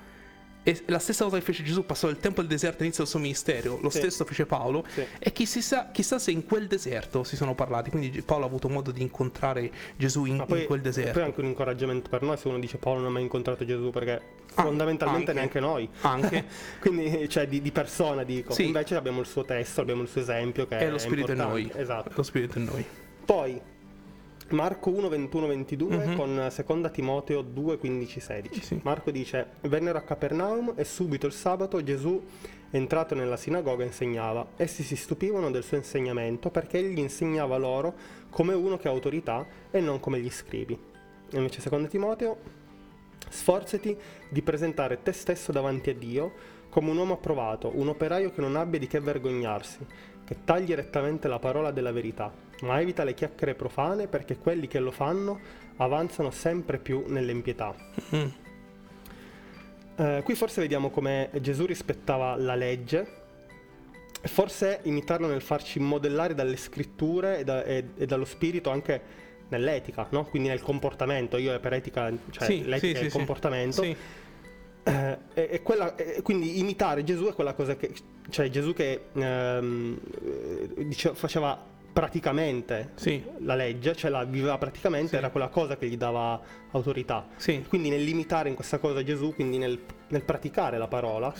E 0.63 0.83
la 0.85 0.99
stessa 0.99 1.23
cosa 1.23 1.37
che 1.37 1.43
fece 1.43 1.63
Gesù, 1.63 1.85
passò 1.85 2.07
il 2.07 2.17
tempo 2.19 2.41
del 2.41 2.49
deserto 2.49 2.77
all'inizio 2.77 3.03
del 3.03 3.11
suo 3.11 3.19
ministero, 3.19 3.79
lo 3.81 3.89
Sì. 3.89 3.97
stesso 3.97 4.25
fece 4.25 4.45
Paolo. 4.45 4.85
Sì. 4.93 5.03
E 5.17 5.31
chissà, 5.31 5.89
chissà 5.91 6.19
se 6.19 6.29
in 6.29 6.45
quel 6.45 6.67
deserto 6.67 7.23
si 7.23 7.35
sono 7.35 7.55
parlati. 7.55 7.89
Quindi 7.89 8.21
Paolo 8.21 8.43
ha 8.43 8.47
avuto 8.47 8.69
modo 8.69 8.91
di 8.91 9.01
incontrare 9.01 9.71
Gesù 9.97 10.25
in, 10.25 10.43
poi, 10.47 10.61
in 10.61 10.65
quel 10.67 10.81
deserto. 10.81 11.13
poi 11.13 11.21
è 11.23 11.25
anche 11.25 11.39
un 11.39 11.47
incoraggiamento 11.47 12.09
per 12.09 12.21
noi 12.21 12.37
se 12.37 12.47
uno 12.47 12.59
dice 12.59 12.77
Paolo 12.77 12.99
non 12.99 13.07
ha 13.07 13.11
mai 13.13 13.23
incontrato 13.23 13.65
Gesù, 13.65 13.89
perché 13.89 14.21
Ah, 14.55 14.63
fondamentalmente 14.63 15.31
anche. 15.31 15.33
neanche 15.33 15.59
noi. 15.61 15.89
Anche. 16.01 16.45
Quindi, 16.79 17.27
cioè, 17.29 17.47
di, 17.47 17.61
di 17.61 17.71
persona 17.71 18.23
dico. 18.23 18.53
Sì. 18.53 18.65
Invece 18.65 18.95
abbiamo 18.95 19.21
il 19.21 19.25
suo 19.25 19.43
testo, 19.45 19.81
abbiamo 19.81 20.01
il 20.03 20.09
suo 20.09 20.21
esempio 20.21 20.67
che 20.67 20.77
E 20.77 20.89
lo 20.91 20.97
spirito 20.99 21.31
in 21.31 21.37
importante. 21.39 21.71
noi. 21.73 21.81
Esatto. 21.81 22.11
Lo 22.13 22.23
spirito 22.23 22.57
in 22.59 22.65
noi. 22.65 22.85
Poi, 23.25 23.59
Marco 24.51 24.89
1, 24.89 25.07
21, 25.07 25.47
22 25.47 25.97
mm-hmm. 25.97 26.15
con 26.15 26.47
seconda 26.51 26.89
Timoteo 26.89 27.41
2, 27.41 27.77
15, 27.77 28.19
16. 28.19 28.61
Sì. 28.61 28.79
Marco 28.83 29.11
dice, 29.11 29.51
vennero 29.61 29.97
a 29.97 30.01
Capernaum 30.01 30.73
e 30.75 30.83
subito 30.83 31.25
il 31.25 31.33
sabato 31.33 31.81
Gesù, 31.83 32.21
entrato 32.69 33.15
nella 33.15 33.37
sinagoga, 33.37 33.83
insegnava. 33.83 34.45
Essi 34.57 34.83
si 34.83 34.95
stupivano 34.95 35.51
del 35.51 35.63
suo 35.63 35.77
insegnamento 35.77 36.49
perché 36.49 36.79
egli 36.79 36.99
insegnava 36.99 37.57
loro 37.57 37.93
come 38.29 38.53
uno 38.53 38.77
che 38.77 38.87
ha 38.87 38.91
autorità 38.91 39.45
e 39.71 39.79
non 39.79 39.99
come 39.99 40.19
gli 40.19 40.29
scribi. 40.29 40.77
Invece 41.31 41.61
seconda 41.61 41.87
Timoteo, 41.87 42.37
sforzati 43.29 43.97
di 44.29 44.41
presentare 44.41 45.01
te 45.01 45.13
stesso 45.13 45.51
davanti 45.51 45.91
a 45.91 45.95
Dio 45.95 46.59
come 46.69 46.89
un 46.89 46.97
uomo 46.97 47.13
approvato, 47.13 47.71
un 47.73 47.87
operaio 47.89 48.31
che 48.31 48.41
non 48.41 48.55
abbia 48.55 48.79
di 48.79 48.87
che 48.87 48.99
vergognarsi, 48.99 49.79
che 50.25 50.37
tagli 50.43 50.73
rettamente 50.73 51.27
la 51.27 51.39
parola 51.39 51.71
della 51.71 51.91
verità 51.91 52.49
ma 52.61 52.79
evita 52.79 53.03
le 53.03 53.13
chiacchiere 53.13 53.55
profane 53.55 54.07
perché 54.07 54.37
quelli 54.37 54.67
che 54.67 54.79
lo 54.79 54.91
fanno 54.91 55.39
avanzano 55.77 56.31
sempre 56.31 56.77
più 56.77 57.03
nell'impietà. 57.07 57.75
Mm. 58.15 58.27
Eh, 59.95 60.21
qui 60.23 60.35
forse 60.35 60.61
vediamo 60.61 60.89
come 60.89 61.29
Gesù 61.41 61.65
rispettava 61.65 62.35
la 62.35 62.55
legge, 62.55 63.19
forse 64.21 64.79
imitarlo 64.83 65.27
nel 65.27 65.41
farci 65.41 65.79
modellare 65.79 66.33
dalle 66.33 66.57
scritture 66.57 67.39
e, 67.39 67.43
da, 67.43 67.63
e, 67.63 67.89
e 67.97 68.05
dallo 68.05 68.25
spirito 68.25 68.69
anche 68.69 69.29
nell'etica, 69.49 70.07
no? 70.11 70.25
quindi 70.25 70.47
nel 70.47 70.61
comportamento. 70.61 71.37
Io 71.37 71.57
per 71.59 71.73
etica, 71.73 72.11
cioè 72.29 72.45
sì, 72.45 72.65
l'etica 72.65 72.97
sì, 72.97 73.03
è 73.03 73.05
il 73.05 73.11
sì, 73.11 73.17
comportamento. 73.17 73.83
Sì. 73.83 73.95
Eh, 74.83 75.17
e, 75.33 75.61
quella, 75.61 75.93
quindi 76.23 76.57
imitare 76.57 77.03
Gesù 77.03 77.25
è 77.25 77.33
quella 77.33 77.53
cosa 77.53 77.75
che, 77.75 77.93
cioè 78.29 78.49
Gesù 78.49 78.73
che 78.73 79.09
ehm, 79.13 79.99
dice, 80.77 81.13
faceva 81.13 81.70
praticamente 81.91 82.91
sì. 82.95 83.23
la 83.39 83.55
legge, 83.55 83.95
cioè 83.95 84.09
la 84.09 84.23
viveva 84.23 84.57
praticamente, 84.57 85.09
sì. 85.09 85.15
era 85.15 85.29
quella 85.29 85.49
cosa 85.49 85.77
che 85.77 85.87
gli 85.87 85.97
dava 85.97 86.39
autorità. 86.71 87.27
Sì. 87.35 87.65
Quindi 87.67 87.89
nel 87.89 88.03
limitare 88.03 88.49
in 88.49 88.55
questa 88.55 88.77
cosa 88.77 89.03
Gesù, 89.03 89.33
quindi 89.33 89.57
nel, 89.57 89.79
nel 90.07 90.23
praticare 90.23 90.77
la 90.77 90.87
parola, 90.87 91.33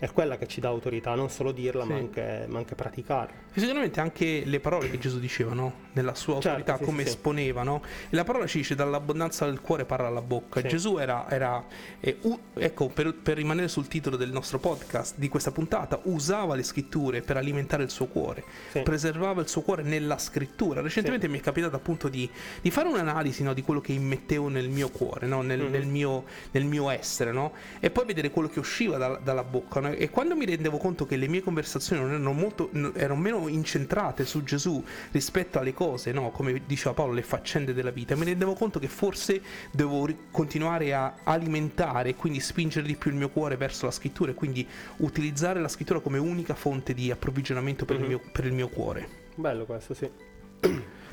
è 0.00 0.10
quella 0.12 0.38
che 0.38 0.46
ci 0.46 0.60
dà 0.60 0.68
autorità, 0.68 1.14
non 1.14 1.28
solo 1.28 1.52
dirla, 1.52 1.84
ma 1.84 1.94
anche, 1.94 2.46
ma, 2.48 2.58
anche, 2.58 2.74
praticarla. 2.74 3.34
E 3.52 3.60
sicuramente 3.60 4.00
anche 4.00 4.42
le 4.46 4.58
parole 4.58 4.88
che 4.90 4.98
Gesù 4.98 5.20
diceva, 5.20 5.52
no? 5.52 5.88
Nella 5.92 6.14
sua 6.14 6.34
certo, 6.34 6.48
autorità, 6.48 6.72
certo, 6.72 6.86
come 6.86 7.02
esponeva, 7.02 7.62
no? 7.62 7.82
E 8.08 8.14
la 8.14 8.24
parola 8.24 8.46
ci 8.46 8.58
dice 8.58 8.74
dall'abbondanza 8.74 9.46
del 9.46 9.60
cuore 9.60 9.84
parla 9.84 10.08
la 10.08 10.22
bocca. 10.22 10.62
Gesù 10.62 10.98
era, 10.98 11.28
era 11.28 11.64
eh, 11.98 12.18
u- 12.22 12.38
ecco, 12.54 12.88
per, 12.88 13.14
per, 13.14 13.36
rimanere 13.36 13.68
sul 13.68 13.88
titolo 13.88 14.16
del 14.16 14.30
nostro 14.30 14.58
podcast, 14.58 15.16
di 15.16 15.28
questa 15.28 15.50
puntata, 15.50 16.00
usava 16.04 16.54
le 16.54 16.62
scritture 16.62 17.22
per 17.22 17.36
alimentare 17.36 17.82
il 17.82 17.90
suo 17.90 18.06
cuore, 18.06 18.44
preservava 18.82 19.40
il 19.40 19.48
suo 19.48 19.62
cuore 19.62 19.82
nella 19.82 20.18
scrittura. 20.18 20.80
Recentemente 20.80 21.28
mi 21.28 21.38
è 21.38 21.42
capitato 21.42 21.76
appunto 21.76 22.08
di, 22.08 22.28
di 22.60 22.70
fare 22.70 22.88
un'analisi 22.88 23.42
no, 23.42 23.52
di 23.52 23.62
quello 23.62 23.80
che 23.80 23.92
immettevo 23.92 24.48
nel 24.48 24.68
mio 24.68 24.90
cuore, 24.90 25.26
nel, 25.26 25.44
mm-hmm. 25.44 25.70
nel, 25.70 25.86
mio, 25.86 26.24
nel, 26.52 26.64
mio, 26.64 26.90
essere, 26.90 27.32
e 27.80 27.90
poi 27.90 28.04
vedere 28.04 28.30
quello 28.30 28.48
che 28.48 28.58
usciva 28.58 28.96
da, 28.96 29.18
dalla 29.22 29.44
bocca 29.44 29.90
e 29.92 30.10
quando 30.10 30.36
mi 30.36 30.44
rendevo 30.44 30.78
conto 30.78 31.06
che 31.06 31.16
le 31.16 31.28
mie 31.28 31.42
conversazioni 31.42 32.02
erano, 32.02 32.32
molto, 32.32 32.70
erano 32.94 33.20
meno 33.20 33.48
incentrate 33.48 34.24
su 34.24 34.42
Gesù 34.42 34.82
rispetto 35.12 35.58
alle 35.58 35.72
cose, 35.80 36.12
no? 36.12 36.30
come 36.30 36.60
diceva 36.66 36.92
Paolo, 36.92 37.14
le 37.14 37.22
faccende 37.22 37.72
della 37.72 37.90
vita, 37.90 38.14
mi 38.14 38.26
rendevo 38.26 38.52
conto 38.52 38.78
che 38.78 38.86
forse 38.86 39.40
devo 39.72 40.06
continuare 40.30 40.92
a 40.92 41.14
alimentare 41.24 42.10
e 42.10 42.16
quindi 42.16 42.38
spingere 42.38 42.86
di 42.86 42.96
più 42.96 43.10
il 43.10 43.16
mio 43.16 43.30
cuore 43.30 43.56
verso 43.56 43.86
la 43.86 43.90
scrittura 43.90 44.30
e 44.30 44.34
quindi 44.34 44.66
utilizzare 44.98 45.58
la 45.58 45.68
scrittura 45.68 46.00
come 46.00 46.18
unica 46.18 46.52
fonte 46.52 46.92
di 46.92 47.10
approvvigionamento 47.10 47.86
per, 47.86 47.96
mm-hmm. 47.96 48.04
il, 48.04 48.10
mio, 48.10 48.20
per 48.30 48.44
il 48.44 48.52
mio 48.52 48.68
cuore. 48.68 49.08
Bello 49.36 49.64
questo, 49.64 49.94
sì. 49.94 50.10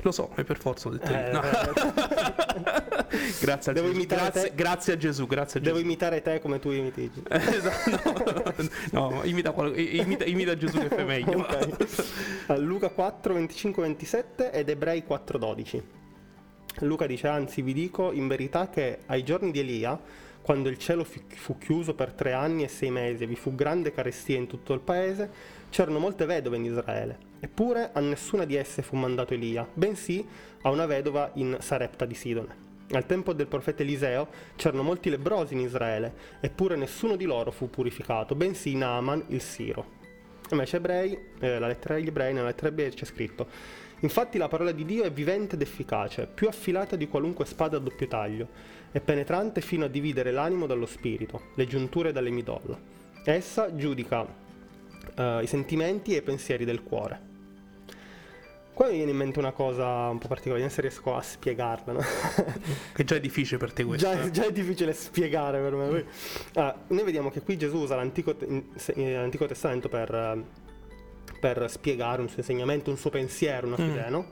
Lo 0.02 0.12
so, 0.12 0.30
e 0.36 0.44
per 0.44 0.58
forza 0.58 0.88
ho 0.88 0.92
detto 0.92 1.12
eh, 1.12 1.30
no. 1.32 1.40
grazie, 3.40 3.72
a 3.72 3.74
Devo 3.74 3.90
Gesù. 3.90 4.06
Grazie, 4.06 4.52
grazie, 4.54 4.92
a 4.92 4.96
Gesù. 4.96 5.26
Grazie 5.26 5.60
a 5.60 5.62
Devo 5.62 5.78
imitare 5.78 6.22
te 6.22 6.40
come 6.40 6.60
tu 6.60 6.70
imiti. 6.70 7.10
no, 8.92 9.10
no 9.10 9.24
imita, 9.24 9.52
imita, 9.74 10.24
imita, 10.24 10.56
Gesù 10.56 10.78
che 10.78 10.88
fai 10.88 11.04
meglio. 11.04 11.40
okay. 11.40 12.58
Luca 12.58 12.90
4, 12.90 13.34
25, 13.34 13.82
27 13.82 14.52
ed 14.52 14.68
Ebrei 14.68 15.04
4, 15.04 15.38
12. 15.38 15.82
Luca 16.80 17.06
dice, 17.06 17.26
anzi 17.26 17.62
vi 17.62 17.72
dico 17.72 18.12
in 18.12 18.28
verità 18.28 18.68
che 18.68 19.00
ai 19.06 19.24
giorni 19.24 19.50
di 19.50 19.58
Elia, 19.58 19.98
quando 20.40 20.68
il 20.68 20.78
cielo 20.78 21.04
fu 21.04 21.58
chiuso 21.58 21.94
per 21.94 22.12
tre 22.12 22.32
anni 22.32 22.62
e 22.62 22.68
sei 22.68 22.90
mesi 22.90 23.24
e 23.24 23.26
vi 23.26 23.34
fu 23.34 23.54
grande 23.54 23.92
carestia 23.92 24.36
in 24.36 24.46
tutto 24.46 24.74
il 24.74 24.80
paese, 24.80 25.28
c'erano 25.70 25.98
molte 25.98 26.24
vedove 26.24 26.56
in 26.56 26.64
Israele. 26.64 27.27
Eppure 27.40 27.90
a 27.92 28.00
nessuna 28.00 28.44
di 28.44 28.56
esse 28.56 28.82
fu 28.82 28.96
mandato 28.96 29.34
Elia, 29.34 29.66
bensì 29.72 30.26
a 30.62 30.70
una 30.70 30.86
vedova 30.86 31.30
in 31.34 31.56
Sarepta 31.60 32.04
di 32.04 32.14
Sidone. 32.14 32.66
Al 32.90 33.06
tempo 33.06 33.32
del 33.32 33.46
profeta 33.46 33.82
Eliseo 33.82 34.28
c'erano 34.56 34.82
molti 34.82 35.10
lebrosi 35.10 35.54
in 35.54 35.60
Israele, 35.60 36.14
eppure 36.40 36.76
nessuno 36.76 37.16
di 37.16 37.24
loro 37.24 37.50
fu 37.50 37.68
purificato, 37.68 38.34
bensì 38.34 38.74
Naaman 38.74 39.24
il 39.28 39.40
Siro. 39.40 39.96
Invece 40.50 40.76
ebrei, 40.78 41.18
eh, 41.40 41.58
la 41.58 41.66
lettera 41.66 41.94
agli 41.94 42.06
ebrei, 42.06 42.32
nella 42.32 42.46
lettera 42.46 42.68
ebrei 42.68 42.90
c'è 42.90 43.04
scritto 43.04 43.46
Infatti 44.00 44.38
la 44.38 44.46
parola 44.46 44.70
di 44.70 44.84
Dio 44.84 45.02
è 45.02 45.10
vivente 45.10 45.56
ed 45.56 45.62
efficace, 45.62 46.28
più 46.32 46.46
affilata 46.46 46.94
di 46.94 47.08
qualunque 47.08 47.44
spada 47.44 47.78
a 47.78 47.80
doppio 47.80 48.06
taglio, 48.06 48.46
e 48.92 49.00
penetrante 49.00 49.60
fino 49.60 49.86
a 49.86 49.88
dividere 49.88 50.30
l'animo 50.30 50.66
dallo 50.66 50.86
spirito, 50.86 51.48
le 51.54 51.66
giunture 51.66 52.12
dalle 52.12 52.30
midolla. 52.30 52.78
Essa 53.24 53.74
giudica 53.74 54.20
uh, 54.20 55.42
i 55.42 55.46
sentimenti 55.46 56.14
e 56.14 56.18
i 56.18 56.22
pensieri 56.22 56.64
del 56.64 56.84
cuore. 56.84 57.27
Qua 58.78 58.86
mi 58.86 58.94
viene 58.94 59.10
in 59.10 59.16
mente 59.16 59.40
una 59.40 59.50
cosa 59.50 60.08
un 60.08 60.18
po' 60.18 60.28
particolare, 60.28 60.60
non 60.60 60.70
se 60.70 60.82
riesco 60.82 61.16
a 61.16 61.20
spiegarla. 61.20 61.94
No? 61.94 61.98
che 62.94 63.02
già 63.02 63.16
è 63.16 63.20
difficile 63.20 63.58
per 63.58 63.72
te 63.72 63.82
questo. 63.82 64.08
Già, 64.08 64.22
eh? 64.22 64.30
già 64.30 64.46
è 64.46 64.52
difficile 64.52 64.92
spiegare 64.92 65.58
per 65.60 65.74
me. 65.74 66.04
Ah, 66.54 66.76
noi 66.86 67.02
vediamo 67.02 67.28
che 67.28 67.40
qui 67.40 67.56
Gesù 67.56 67.78
usa 67.78 67.96
l'Antico, 67.96 68.36
l'Antico 68.94 69.46
Testamento 69.46 69.88
per, 69.88 70.44
per, 71.40 71.68
spiegare 71.68 72.20
un 72.20 72.28
suo 72.28 72.38
insegnamento, 72.38 72.90
un 72.90 72.96
suo 72.98 73.10
pensiero, 73.10 73.66
una 73.66 73.74
sua 73.74 73.84
mm. 73.84 73.90
idea, 73.90 74.08
no? 74.10 74.26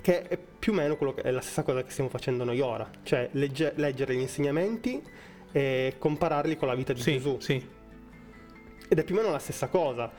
Che 0.00 0.28
è 0.28 0.38
più 0.58 0.72
o 0.72 0.74
meno 0.74 0.96
quello 0.96 1.12
che 1.12 1.20
è 1.20 1.30
la 1.30 1.42
stessa 1.42 1.62
cosa 1.62 1.84
che 1.84 1.90
stiamo 1.90 2.08
facendo 2.08 2.44
noi 2.44 2.60
ora, 2.60 2.88
cioè 3.02 3.28
legge, 3.32 3.74
leggere 3.76 4.14
gli 4.14 4.20
insegnamenti 4.20 5.02
e 5.52 5.96
compararli 5.98 6.56
con 6.56 6.68
la 6.68 6.74
vita 6.74 6.94
di 6.94 7.02
sì, 7.02 7.12
Gesù. 7.12 7.36
Sì 7.38 7.80
ed 8.92 8.98
è 8.98 9.04
più 9.04 9.14
o 9.14 9.18
meno 9.18 9.30
la 9.30 9.38
stessa 9.38 9.68
cosa. 9.68 10.10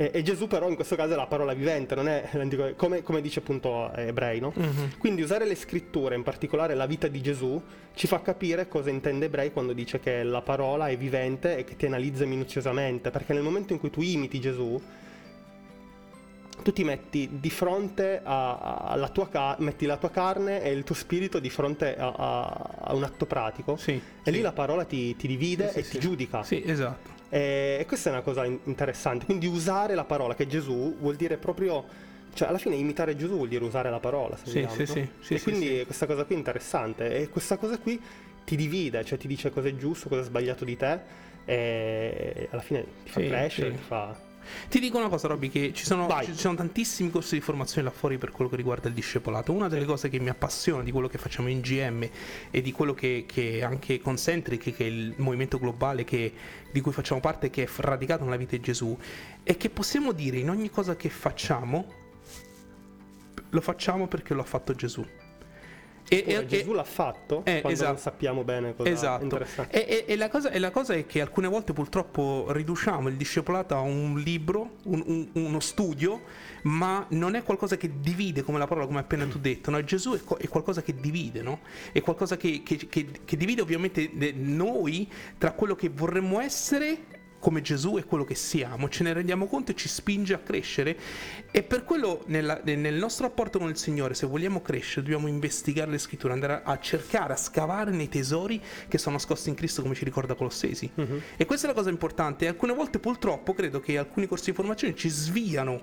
E, 0.00 0.10
e 0.14 0.22
Gesù 0.22 0.46
però 0.46 0.66
in 0.66 0.76
questo 0.76 0.96
caso 0.96 1.12
è 1.12 1.16
la 1.16 1.26
parola 1.26 1.52
vivente, 1.52 1.94
non 1.94 2.08
è 2.08 2.26
l'antico, 2.32 2.72
come, 2.74 3.02
come 3.02 3.20
dice 3.20 3.40
appunto 3.40 3.92
Ebrei, 3.92 4.40
no? 4.40 4.50
Mm-hmm. 4.58 4.92
Quindi 4.96 5.20
usare 5.20 5.44
le 5.44 5.54
scritture, 5.54 6.14
in 6.14 6.22
particolare 6.22 6.74
la 6.74 6.86
vita 6.86 7.06
di 7.06 7.20
Gesù, 7.20 7.60
ci 7.92 8.06
fa 8.06 8.22
capire 8.22 8.66
cosa 8.66 8.88
intende 8.88 9.26
Ebrei 9.26 9.52
quando 9.52 9.74
dice 9.74 10.00
che 10.00 10.22
la 10.22 10.40
parola 10.40 10.88
è 10.88 10.96
vivente 10.96 11.58
e 11.58 11.64
che 11.64 11.76
ti 11.76 11.84
analizza 11.84 12.24
minuziosamente, 12.24 13.10
perché 13.10 13.34
nel 13.34 13.42
momento 13.42 13.74
in 13.74 13.78
cui 13.78 13.90
tu 13.90 14.00
imiti 14.00 14.40
Gesù, 14.40 14.80
tu 16.62 16.72
ti 16.72 16.82
metti 16.82 17.28
di 17.38 17.50
fronte 17.50 18.22
alla 18.24 19.10
tua, 19.12 19.28
ca- 19.28 19.56
metti 19.58 19.84
la 19.84 19.98
tua 19.98 20.10
carne 20.10 20.62
e 20.62 20.70
il 20.70 20.82
tuo 20.82 20.94
spirito 20.94 21.38
di 21.38 21.50
fronte 21.50 21.94
a, 21.94 22.10
a, 22.16 22.70
a 22.84 22.94
un 22.94 23.02
atto 23.02 23.26
pratico 23.26 23.76
sì, 23.76 23.92
e 23.92 24.00
sì. 24.22 24.30
lì 24.30 24.40
la 24.40 24.52
parola 24.52 24.84
ti, 24.84 25.14
ti 25.16 25.26
divide 25.26 25.68
sì, 25.72 25.78
e 25.78 25.82
ti 25.82 25.98
giudica. 25.98 26.42
Sì, 26.42 26.62
esatto. 26.64 27.19
E 27.30 27.84
questa 27.86 28.10
è 28.10 28.12
una 28.12 28.22
cosa 28.22 28.44
interessante. 28.44 29.24
Quindi 29.24 29.46
usare 29.46 29.94
la 29.94 30.04
parola 30.04 30.34
che 30.34 30.46
Gesù 30.46 30.96
vuol 30.98 31.16
dire 31.16 31.36
proprio. 31.36 32.08
Cioè, 32.32 32.48
alla 32.48 32.58
fine 32.58 32.76
imitare 32.76 33.16
Gesù 33.16 33.34
vuol 33.34 33.48
dire 33.48 33.64
usare 33.64 33.90
la 33.90 34.00
parola. 34.00 34.36
Se 34.36 34.46
sì, 34.46 34.60
vogliamo, 34.60 34.74
sì, 34.74 34.80
no? 34.80 34.86
sì, 34.86 35.08
sì, 35.20 35.34
E 35.34 35.40
quindi 35.40 35.82
questa 35.84 36.06
cosa 36.06 36.24
qui 36.24 36.34
è 36.34 36.38
interessante. 36.38 37.16
E 37.16 37.28
questa 37.28 37.56
cosa 37.56 37.78
qui 37.78 38.00
ti 38.44 38.56
divide, 38.56 39.04
cioè 39.04 39.18
ti 39.18 39.26
dice 39.26 39.50
cosa 39.50 39.68
è 39.68 39.76
giusto, 39.76 40.08
cosa 40.08 40.20
è 40.20 40.24
sbagliato 40.24 40.64
di 40.64 40.76
te. 40.76 41.00
E 41.44 42.48
alla 42.50 42.62
fine 42.62 42.84
ti 43.04 43.10
fa 43.10 43.20
crescere, 43.20 43.70
ti 43.70 43.78
fa 43.78 44.28
ti 44.68 44.80
dico 44.80 44.98
una 44.98 45.08
cosa, 45.08 45.28
Robby, 45.28 45.48
che 45.48 45.72
ci 45.74 45.84
sono, 45.84 46.08
ci 46.24 46.34
sono, 46.34 46.54
tantissimi 46.54 47.10
corsi 47.10 47.36
di 47.36 47.40
formazione 47.40 47.88
là 47.88 47.94
fuori 47.94 48.18
per 48.18 48.30
quello 48.30 48.50
che 48.50 48.56
riguarda 48.56 48.88
il 48.88 48.94
discepolato. 48.94 49.52
Una 49.52 49.68
delle 49.68 49.84
cose 49.84 50.08
che 50.08 50.18
mi 50.18 50.28
appassiona 50.28 50.82
di 50.82 50.90
quello 50.90 51.08
che 51.08 51.18
facciamo 51.18 51.48
in 51.48 51.60
GM 51.60 52.08
e 52.50 52.60
di 52.60 52.72
quello 52.72 52.94
che, 52.94 53.24
che 53.26 53.62
anche 53.62 54.00
Concentric, 54.00 54.74
che 54.74 54.84
è 54.84 54.88
il 54.88 55.14
movimento 55.16 55.58
globale 55.58 56.04
che, 56.04 56.32
di 56.70 56.80
cui 56.80 56.92
facciamo 56.92 57.20
parte, 57.20 57.50
che 57.50 57.64
è 57.64 57.68
radicato 57.76 58.24
nella 58.24 58.36
vita 58.36 58.56
di 58.56 58.62
Gesù, 58.62 58.96
è 59.42 59.56
che 59.56 59.70
possiamo 59.70 60.12
dire 60.12 60.38
in 60.38 60.50
ogni 60.50 60.70
cosa 60.70 60.96
che 60.96 61.08
facciamo, 61.08 61.86
lo 63.48 63.60
facciamo 63.60 64.06
perché 64.06 64.34
lo 64.34 64.40
ha 64.42 64.44
fatto 64.44 64.74
Gesù. 64.74 65.04
E, 66.12 66.24
e, 66.26 66.44
Gesù 66.44 66.72
l'ha 66.72 66.82
fatto 66.82 67.44
eh, 67.44 67.60
quando 67.60 67.68
esatto, 67.68 67.92
non 67.92 67.98
sappiamo 67.98 68.42
bene 68.42 68.74
cosa 68.74 68.90
esatto. 68.90 69.46
E, 69.68 70.04
e, 70.08 70.16
la 70.16 70.28
cosa, 70.28 70.50
e, 70.50 70.58
la 70.58 70.72
cosa, 70.72 70.94
è 70.94 71.06
che 71.06 71.20
alcune 71.20 71.46
volte 71.46 71.72
purtroppo 71.72 72.46
riduciamo 72.50 73.08
il 73.08 73.14
discepolato 73.14 73.76
a 73.76 73.80
un 73.80 74.18
libro, 74.18 74.78
un, 74.86 75.04
un, 75.06 75.28
uno 75.34 75.60
studio, 75.60 76.22
ma 76.62 77.06
non 77.10 77.36
è 77.36 77.44
qualcosa 77.44 77.76
che 77.76 78.00
divide 78.00 78.42
come 78.42 78.58
la 78.58 78.66
parola, 78.66 78.86
come 78.86 78.98
appena 78.98 79.24
tu 79.26 79.38
detto. 79.38 79.70
No? 79.70 79.82
Gesù 79.84 80.14
è, 80.14 80.20
è, 80.38 80.48
qualcosa 80.48 80.82
che 80.82 80.96
divide, 80.96 81.42
no? 81.42 81.60
È 81.92 82.00
qualcosa 82.00 82.36
che, 82.36 82.62
che, 82.64 82.88
che, 82.88 83.06
che 83.24 83.36
divide 83.36 83.62
ovviamente 83.62 84.10
noi 84.34 85.08
tra 85.38 85.52
quello 85.52 85.76
che 85.76 85.90
vorremmo 85.90 86.40
essere 86.40 87.19
come 87.40 87.62
Gesù 87.62 87.96
è 87.96 88.04
quello 88.04 88.24
che 88.24 88.34
siamo, 88.34 88.88
ce 88.88 89.02
ne 89.02 89.12
rendiamo 89.12 89.46
conto 89.46 89.72
e 89.72 89.74
ci 89.74 89.88
spinge 89.88 90.34
a 90.34 90.38
crescere 90.38 90.96
e 91.50 91.62
per 91.62 91.84
quello 91.84 92.22
nella, 92.26 92.60
nel 92.62 92.94
nostro 92.94 93.26
rapporto 93.26 93.58
con 93.58 93.68
il 93.68 93.76
Signore, 93.76 94.14
se 94.14 94.26
vogliamo 94.26 94.60
crescere, 94.60 95.02
dobbiamo 95.02 95.26
investigare 95.26 95.90
le 95.90 95.98
scritture, 95.98 96.34
andare 96.34 96.60
a, 96.62 96.78
cercare, 96.78 97.32
a 97.32 97.36
scavare 97.36 97.90
nei 97.90 98.08
tesori 98.08 98.60
che 98.86 98.98
sono 98.98 99.16
nascosti 99.16 99.48
in 99.48 99.54
Cristo 99.54 99.82
come 99.82 99.94
ci 99.94 100.04
ricorda 100.04 100.34
Colossesi. 100.34 100.88
Uh-huh. 100.94 101.20
E 101.36 101.46
questa 101.46 101.66
è 101.66 101.70
la 101.70 101.74
cosa 101.74 101.90
importante, 101.90 102.46
alcune 102.46 102.74
volte 102.74 102.98
purtroppo 102.98 103.54
credo 103.54 103.80
che 103.80 103.96
alcuni 103.96 104.26
corsi 104.26 104.50
di 104.50 104.56
formazione 104.56 104.94
ci 104.94 105.08
sviano 105.08 105.82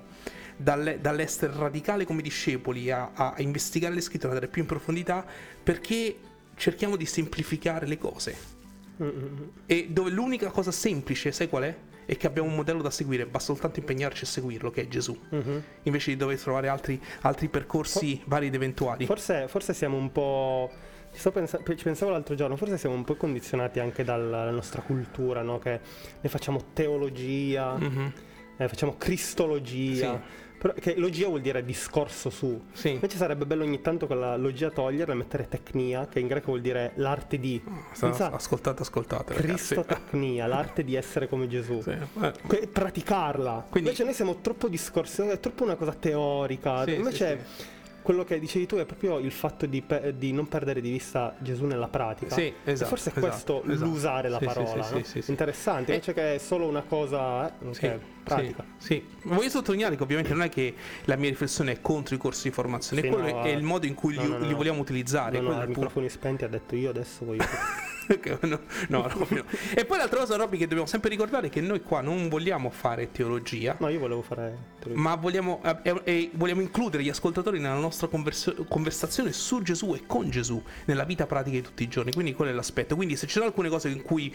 dalle, 0.55 1.01
dall'essere 1.01 1.53
radicale 1.55 2.05
come 2.05 2.21
discepoli 2.21 2.91
a, 2.91 3.11
a 3.13 3.33
investigare 3.37 3.95
le 3.95 4.01
scritture, 4.01 4.29
andare 4.29 4.47
più 4.47 4.61
in 4.61 4.67
profondità 4.67 5.25
perché 5.63 6.17
cerchiamo 6.55 6.95
di 6.95 7.05
semplificare 7.05 7.87
le 7.87 7.97
cose. 7.97 8.56
Mm-hmm. 9.01 9.43
E 9.65 9.87
dove 9.89 10.09
l'unica 10.09 10.49
cosa 10.49 10.71
semplice, 10.71 11.31
sai 11.31 11.47
qual 11.47 11.63
è? 11.63 11.75
È 12.05 12.15
che 12.15 12.27
abbiamo 12.27 12.47
un 12.47 12.55
modello 12.55 12.81
da 12.81 12.89
seguire, 12.89 13.25
basta 13.25 13.51
soltanto 13.51 13.79
impegnarci 13.79 14.23
a 14.23 14.27
seguirlo, 14.27 14.71
che 14.71 14.83
è 14.83 14.87
Gesù. 14.87 15.17
Mm-hmm. 15.33 15.57
Invece 15.83 16.11
di 16.11 16.17
dover 16.17 16.39
trovare 16.39 16.67
altri, 16.69 17.01
altri 17.21 17.49
percorsi 17.49 18.17
For- 18.17 18.27
vari 18.27 18.47
ed 18.47 18.55
eventuali. 18.55 19.05
Forse, 19.05 19.47
forse 19.47 19.73
siamo 19.73 19.97
un 19.97 20.11
po'. 20.11 20.71
Ci, 21.13 21.29
pensa- 21.31 21.59
ci, 21.63 21.83
pensavo 21.83 22.11
l'altro 22.11 22.35
giorno, 22.35 22.55
forse 22.55 22.77
siamo 22.77 22.95
un 22.95 23.03
po' 23.03 23.15
condizionati 23.15 23.79
anche 23.79 24.03
dalla 24.03 24.49
nostra 24.51 24.81
cultura, 24.81 25.41
no? 25.41 25.59
Che 25.59 25.79
ne 26.21 26.29
facciamo 26.29 26.63
teologia, 26.73 27.77
mm-hmm. 27.77 28.07
eh, 28.57 28.67
facciamo 28.67 28.95
cristologia. 28.97 30.13
Sì 30.13 30.45
però, 30.57 30.73
che 30.73 30.95
logia 30.97 31.27
vuol 31.27 31.41
dire 31.41 31.63
discorso 31.63 32.29
su. 32.29 32.61
Sì. 32.73 32.91
Invece 32.91 33.17
sarebbe 33.17 33.45
bello 33.45 33.63
ogni 33.63 33.81
tanto 33.81 34.07
quella 34.07 34.35
logia 34.35 34.69
toglierla 34.69 35.13
e 35.13 35.17
mettere 35.17 35.47
tecnia, 35.47 36.07
che 36.07 36.19
in 36.19 36.27
greco 36.27 36.47
vuol 36.47 36.61
dire 36.61 36.93
l'arte 36.95 37.39
di. 37.39 37.61
Oh, 37.65 38.07
ascoltate, 38.31 38.81
ascoltate. 38.81 39.33
Cristotecnia, 39.33 40.47
l'arte 40.47 40.83
di 40.83 40.95
essere 40.95 41.27
come 41.27 41.47
Gesù. 41.47 41.81
Sì. 41.81 41.91
Eh. 41.91 42.67
Praticarla. 42.67 43.67
Quindi... 43.69 43.89
Invece 43.89 44.03
noi 44.03 44.13
siamo 44.13 44.41
troppo 44.41 44.67
discorsi, 44.67 45.21
è 45.21 45.39
troppo 45.39 45.63
una 45.63 45.75
cosa 45.75 45.93
teorica. 45.93 46.83
Sì, 46.83 46.93
Invece. 46.95 47.45
Sì, 47.45 47.75
quello 48.07 48.23
che 48.23 48.39
dicevi 48.39 48.65
tu 48.67 48.77
è 48.77 48.85
proprio 48.85 49.19
il 49.19 49.33
fatto 49.33 49.65
di, 49.65 49.81
pe- 49.81 50.15
di 50.17 50.31
non 50.31 50.47
perdere 50.47 50.79
di 50.79 50.89
vista 50.89 51.35
Gesù 51.39 51.65
nella 51.65 51.89
pratica. 51.89 52.33
Sì, 52.33 52.53
esatto. 52.63 52.85
E 52.85 52.87
forse 52.87 53.09
è 53.09 53.19
questo 53.19 53.61
esatto, 53.65 53.83
l'usare 53.83 54.29
la 54.29 54.39
sì, 54.39 54.45
parola. 54.45 54.83
Sì, 54.83 54.93
no? 54.93 55.03
sì, 55.03 55.23
Interessante, 55.27 55.91
invece 55.91 56.13
che 56.13 56.35
è 56.35 56.37
solo 56.37 56.67
una 56.67 56.83
cosa 56.83 57.51
eh, 57.59 57.99
pratica. 58.23 58.63
Sì, 58.77 59.05
voglio 59.23 59.49
sottolineare 59.49 59.97
che 59.97 60.03
ovviamente 60.03 60.31
non 60.31 60.43
è 60.43 60.47
che 60.47 60.73
la 61.03 61.17
mia 61.17 61.27
riflessione 61.27 61.73
è 61.73 61.81
contro 61.81 62.15
i 62.15 62.17
corsi 62.17 62.47
di 62.47 62.53
formazione, 62.53 63.05
quello 63.05 63.29
no, 63.29 63.43
è 63.43 63.49
il 63.49 63.63
modo 63.63 63.85
in 63.85 63.93
cui 63.93 64.15
no, 64.15 64.37
li, 64.37 64.47
li, 64.47 64.53
vogliamo 64.53 64.79
utilizzare. 64.79 65.41
No, 65.41 65.51
no, 65.53 65.63
i 65.63 65.67
microfoni 65.67 66.07
spenti 66.07 66.45
ha 66.45 66.47
detto 66.47 66.77
io 66.77 66.91
adesso 66.91 67.25
voglio... 67.25 67.43
no, 68.41 68.59
no, 68.87 69.07
no, 69.29 69.45
E 69.73 69.85
poi 69.85 69.97
l'altra 69.97 70.19
cosa, 70.19 70.35
Robby, 70.35 70.57
che 70.57 70.65
dobbiamo 70.65 70.87
sempre 70.87 71.09
ricordare 71.09 71.47
è 71.47 71.49
che 71.49 71.61
noi 71.61 71.81
qua 71.81 72.01
non 72.01 72.29
vogliamo 72.29 72.69
fare 72.69 73.11
teologia. 73.11 73.75
No, 73.79 73.89
io 73.89 73.99
volevo 73.99 74.21
fare 74.21 74.57
teologia. 74.79 75.01
Ma 75.01 75.15
vogliamo, 75.15 75.61
eh, 75.63 76.01
eh, 76.03 76.29
vogliamo 76.33 76.61
includere 76.61 77.03
gli 77.03 77.09
ascoltatori 77.09 77.59
nella 77.59 77.75
nostra 77.75 78.07
convers- 78.07 78.53
conversazione 78.67 79.31
su 79.31 79.61
Gesù 79.61 79.93
e 79.93 80.03
con 80.05 80.29
Gesù 80.29 80.61
nella 80.85 81.03
vita 81.03 81.25
pratica 81.25 81.57
di 81.57 81.63
tutti 81.63 81.83
i 81.83 81.87
giorni. 81.87 82.11
Quindi 82.13 82.33
quello 82.33 82.51
è 82.51 82.53
l'aspetto. 82.53 82.95
Quindi 82.95 83.15
se 83.15 83.27
ci 83.27 83.33
sono 83.33 83.45
alcune 83.45 83.69
cose 83.69 83.89
in 83.89 84.01
cui 84.01 84.33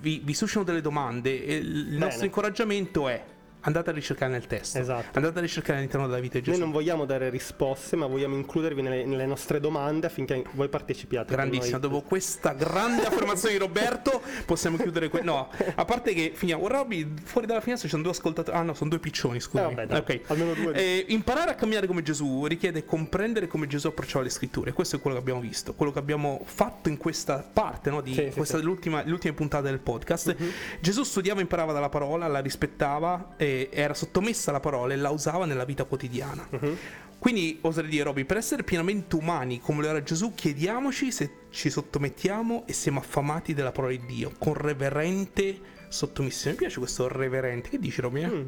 vi, 0.00 0.20
vi 0.24 0.34
suscitano 0.34 0.64
delle 0.64 0.80
domande, 0.80 1.30
il 1.30 1.84
Bene. 1.84 1.98
nostro 1.98 2.24
incoraggiamento 2.24 3.08
è 3.08 3.22
andate 3.68 3.90
a 3.90 3.92
ricercare 3.92 4.32
nel 4.32 4.46
testo. 4.46 4.78
Esatto. 4.78 5.18
Andate 5.18 5.38
a 5.38 5.42
ricercare 5.42 5.78
all'interno 5.78 6.06
della 6.06 6.20
vita 6.20 6.38
di 6.38 6.44
Gesù. 6.44 6.58
Noi 6.58 6.66
non 6.68 6.72
vogliamo 6.72 7.04
dare 7.04 7.30
risposte, 7.30 7.96
ma 7.96 8.06
vogliamo 8.06 8.34
includervi 8.34 8.82
nelle, 8.82 9.04
nelle 9.04 9.26
nostre 9.26 9.60
domande 9.60 10.06
affinché 10.06 10.42
voi 10.52 10.68
partecipiate. 10.68 11.32
Grandissimo. 11.32 11.78
Dopo 11.78 12.00
questa 12.02 12.52
grande 12.52 13.04
affermazione 13.04 13.54
di 13.54 13.60
Roberto, 13.60 14.20
possiamo 14.44 14.76
chiudere. 14.76 15.08
Que- 15.08 15.22
no, 15.22 15.50
a 15.74 15.84
parte 15.84 16.12
che 16.14 16.32
finiamo. 16.34 16.66
Robby, 16.66 17.14
fuori 17.22 17.46
dalla 17.46 17.60
finestra 17.60 17.86
ci 17.88 17.94
sono 17.94 18.02
due 18.02 18.12
ascoltatori. 18.12 18.56
Ah, 18.56 18.62
no, 18.62 18.74
sono 18.74 18.90
due 18.90 18.98
piccioni. 18.98 19.40
Scusa. 19.40 19.68
Eh, 19.68 19.74
vabbè, 19.74 19.96
okay. 19.96 20.22
Almeno 20.26 20.54
due. 20.54 20.72
Eh, 20.72 21.04
imparare 21.08 21.50
a 21.50 21.54
camminare 21.54 21.86
come 21.86 22.02
Gesù 22.02 22.46
richiede 22.46 22.84
comprendere 22.84 23.46
come 23.46 23.66
Gesù 23.66 23.88
approcciava 23.88 24.24
le 24.24 24.30
scritture. 24.30 24.72
Questo 24.72 24.96
è 24.96 25.00
quello 25.00 25.16
che 25.16 25.22
abbiamo 25.22 25.40
visto, 25.40 25.74
quello 25.74 25.92
che 25.92 25.98
abbiamo 25.98 26.40
fatto 26.44 26.88
in 26.88 26.96
questa 26.96 27.46
parte, 27.52 27.90
no, 27.90 28.00
di 28.00 28.14
sì, 28.14 28.30
questa 28.34 28.58
sì, 28.58 28.64
l'ultima, 28.64 29.02
l'ultima 29.04 29.34
puntata 29.34 29.68
del 29.68 29.78
podcast. 29.78 30.34
Uh-huh. 30.38 30.46
Gesù 30.80 31.02
studiava, 31.02 31.40
imparava 31.40 31.72
dalla 31.72 31.88
parola, 31.88 32.26
la 32.26 32.40
rispettava, 32.40 33.34
e 33.36 33.57
era 33.70 33.94
sottomesso 33.94 34.26
messa 34.28 34.52
la 34.52 34.60
parola 34.60 34.92
e 34.92 34.96
la 34.96 35.10
usava 35.10 35.46
nella 35.46 35.64
vita 35.64 35.84
quotidiana. 35.84 36.46
Uh-huh. 36.50 36.76
Quindi 37.18 37.58
oserei 37.62 37.90
dire, 37.90 38.04
Roby, 38.04 38.24
per 38.24 38.36
essere 38.36 38.62
pienamente 38.62 39.16
umani 39.16 39.60
come 39.60 39.82
lo 39.82 39.88
era 39.88 40.02
Gesù, 40.02 40.34
chiediamoci 40.34 41.10
se 41.10 41.30
ci 41.50 41.68
sottomettiamo 41.68 42.64
e 42.66 42.72
siamo 42.72 43.00
affamati 43.00 43.54
della 43.54 43.72
parola 43.72 43.96
di 43.96 44.06
Dio, 44.06 44.32
con 44.38 44.54
reverente 44.54 45.76
sottomissione. 45.88 46.52
Mi 46.52 46.58
piace 46.58 46.78
questo 46.78 47.08
reverente. 47.08 47.70
Che 47.70 47.78
dici, 47.78 48.00
Roby? 48.00 48.24
Mm. 48.24 48.42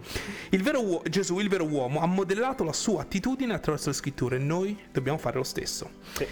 Il 0.50 0.62
vero 0.62 0.84
uo- 0.84 1.02
Gesù, 1.08 1.38
il 1.40 1.48
vero 1.48 1.64
uomo, 1.64 2.00
ha 2.00 2.06
modellato 2.06 2.62
la 2.62 2.72
sua 2.72 3.02
attitudine 3.02 3.54
attraverso 3.54 3.88
le 3.88 3.94
scritture. 3.94 4.38
Noi 4.38 4.78
dobbiamo 4.92 5.18
fare 5.18 5.36
lo 5.38 5.44
stesso. 5.44 5.90
Sì. 6.12 6.26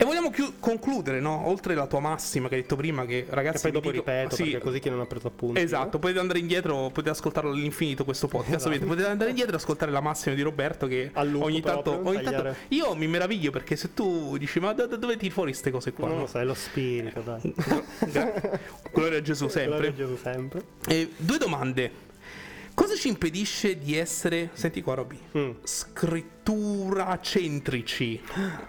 E 0.00 0.04
vogliamo 0.04 0.30
chiu- 0.30 0.60
concludere, 0.60 1.18
no? 1.18 1.48
Oltre 1.48 1.74
la 1.74 1.88
tua 1.88 1.98
massima 1.98 2.46
che 2.46 2.54
hai 2.54 2.60
detto 2.60 2.76
prima, 2.76 3.04
che 3.04 3.26
ragazzi. 3.28 3.56
E 3.56 3.60
poi 3.62 3.72
dopo 3.72 3.90
dico, 3.90 4.04
ripeto, 4.04 4.36
sì, 4.36 4.42
perché 4.44 4.58
così 4.60 4.78
chi 4.78 4.90
non 4.90 5.00
ha 5.00 5.06
preso 5.06 5.26
appunti. 5.26 5.60
Esatto, 5.60 5.98
potete 5.98 6.20
andare 6.20 6.38
indietro, 6.38 6.88
potete 6.90 7.10
ascoltarlo 7.10 7.50
all'infinito 7.50 8.04
questo 8.04 8.28
podcast. 8.28 8.68
Esatto. 8.68 8.86
Potete 8.86 9.08
andare 9.08 9.30
indietro 9.30 9.54
e 9.54 9.58
ascoltare 9.58 9.90
la 9.90 10.00
massima 10.00 10.36
di 10.36 10.42
Roberto 10.42 10.86
che 10.86 11.10
ogni 11.14 11.60
tanto, 11.60 12.00
ogni 12.04 12.22
tanto. 12.22 12.54
Io 12.68 12.94
mi 12.94 13.08
meraviglio 13.08 13.50
perché 13.50 13.74
se 13.74 13.92
tu 13.92 14.36
dici, 14.38 14.60
ma 14.60 14.72
da, 14.72 14.86
da 14.86 14.94
dove 14.94 15.16
ti 15.16 15.30
fuori 15.30 15.50
queste 15.50 15.72
cose 15.72 15.92
qua? 15.92 16.06
Non 16.06 16.18
no? 16.18 16.22
lo 16.22 16.28
sai, 16.28 16.46
lo 16.46 16.54
spirito, 16.54 17.20
dai. 17.20 17.54
Gloria 18.92 19.18
a 19.18 19.22
Gesù 19.22 19.48
sempre. 19.48 19.78
Gloria 19.90 19.90
a 19.90 19.94
Gesù 19.94 20.16
sempre. 20.16 20.62
E 20.86 21.10
due 21.16 21.38
domande. 21.38 22.06
Cosa 22.72 22.94
ci 22.94 23.08
impedisce 23.08 23.76
di 23.76 23.96
essere, 23.96 24.50
senti 24.52 24.80
qua 24.80 24.94
Roby, 24.94 25.18
mm. 25.36 25.50
scrittura 25.64 27.18
centrici? 27.20 28.22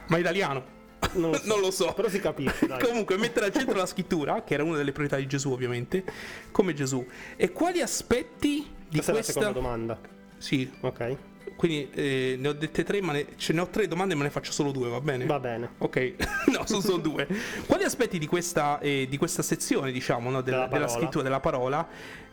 Ma 0.07 0.17
italiano? 0.17 0.77
Non 1.13 1.31
lo 1.31 1.37
so, 1.37 1.47
non 1.47 1.59
lo 1.59 1.71
so. 1.71 1.93
però 1.93 2.09
si 2.09 2.19
capisce. 2.19 2.67
Dai. 2.67 2.81
Comunque, 2.81 3.17
mettere 3.17 3.47
al 3.47 3.53
centro 3.53 3.75
la 3.75 3.85
scrittura, 3.85 4.43
che 4.43 4.53
era 4.53 4.63
una 4.63 4.77
delle 4.77 4.91
priorità 4.91 5.17
di 5.17 5.27
Gesù, 5.27 5.51
ovviamente, 5.51 6.03
come 6.51 6.73
Gesù. 6.73 7.05
E 7.35 7.51
quali 7.51 7.81
aspetti 7.81 8.67
di 8.89 8.89
questa... 8.89 9.11
questa... 9.11 9.11
è 9.11 9.15
la 9.15 9.23
seconda 9.23 9.51
domanda. 9.51 9.99
Sì. 10.37 10.69
Ok. 10.81 11.17
Quindi 11.55 11.89
eh, 11.93 12.35
ne 12.39 12.47
ho 12.47 12.53
dette 12.53 12.83
tre, 12.83 13.01
ma 13.01 13.11
ne, 13.11 13.25
ce 13.35 13.51
ne 13.51 13.59
ho 13.59 13.67
tre 13.67 13.87
domande, 13.87 14.15
ma 14.15 14.23
ne 14.23 14.29
faccio 14.29 14.53
solo 14.53 14.71
due, 14.71 14.87
va 14.87 15.01
bene? 15.01 15.25
Va 15.25 15.39
bene. 15.39 15.71
Ok, 15.79 16.13
no, 16.55 16.65
sono 16.65 16.79
solo 16.79 16.97
due. 16.97 17.27
Quali 17.65 17.83
aspetti 17.83 18.17
di 18.17 18.27
questa, 18.27 18.79
eh, 18.79 19.07
di 19.09 19.17
questa 19.17 19.41
sezione, 19.41 19.91
diciamo, 19.91 20.29
no, 20.29 20.41
della, 20.41 20.67
della 20.67 20.87
scrittura, 20.87 21.23
della 21.23 21.41
parola, 21.41 21.85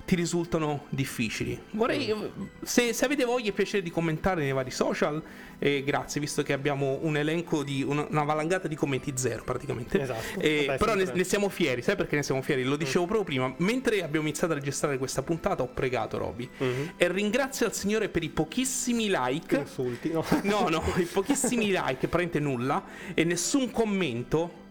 ti 0.07 0.15
risultano 0.15 0.87
difficili. 0.89 1.61
Vorrei, 1.73 2.15
mm. 2.15 2.43
se, 2.63 2.93
se, 2.93 3.05
avete 3.05 3.25
voglia 3.25 3.49
e 3.49 3.53
piacere 3.53 3.83
di 3.83 3.91
commentare 3.91 4.41
nei 4.43 4.53
vari 4.53 4.71
social, 4.71 5.21
eh, 5.59 5.83
grazie, 5.85 6.21
visto 6.21 6.43
che 6.45 6.53
abbiamo 6.53 7.01
un 7.03 7.17
elenco 7.17 7.65
di 7.65 7.83
una, 7.83 8.07
una 8.09 8.23
valangata 8.23 8.69
di 8.69 8.77
commenti 8.77 9.13
zero 9.17 9.43
praticamente. 9.43 10.01
Esatto. 10.01 10.41
Eh, 10.41 10.65
Vabbè, 10.67 10.79
però 10.79 10.95
ne, 10.95 11.11
ne, 11.13 11.25
siamo 11.25 11.49
fieri, 11.49 11.83
sai 11.83 11.97
perché 11.97 12.15
ne 12.15 12.23
siamo 12.23 12.41
fieri? 12.41 12.63
Lo 12.63 12.77
dicevo 12.77 13.05
mm. 13.05 13.09
proprio 13.09 13.25
prima, 13.25 13.55
mentre 13.59 14.03
abbiamo 14.05 14.27
iniziato 14.27 14.53
a 14.53 14.57
registrare 14.57 14.97
questa 14.97 15.23
puntata 15.23 15.65
ho 15.65 15.69
pregato 15.69 16.19
Roby 16.19 16.49
mm-hmm. 16.63 16.87
e 16.97 17.09
ringrazio 17.09 17.67
il 17.67 17.73
Signore 17.73 18.09
per 18.09 18.23
i 18.23 18.29
pochissimi 18.29 19.09
like. 19.11 19.57
Insulti, 19.57 20.13
no? 20.13 20.25
no, 20.45 20.69
no, 20.69 20.83
i 20.99 21.05
pochissimi 21.05 21.67
like, 21.75 22.07
praticamente 22.07 22.39
nulla, 22.39 22.85
e 23.13 23.25
nessun 23.25 23.73
commento 23.73 24.65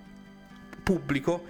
pubblico 0.82 1.43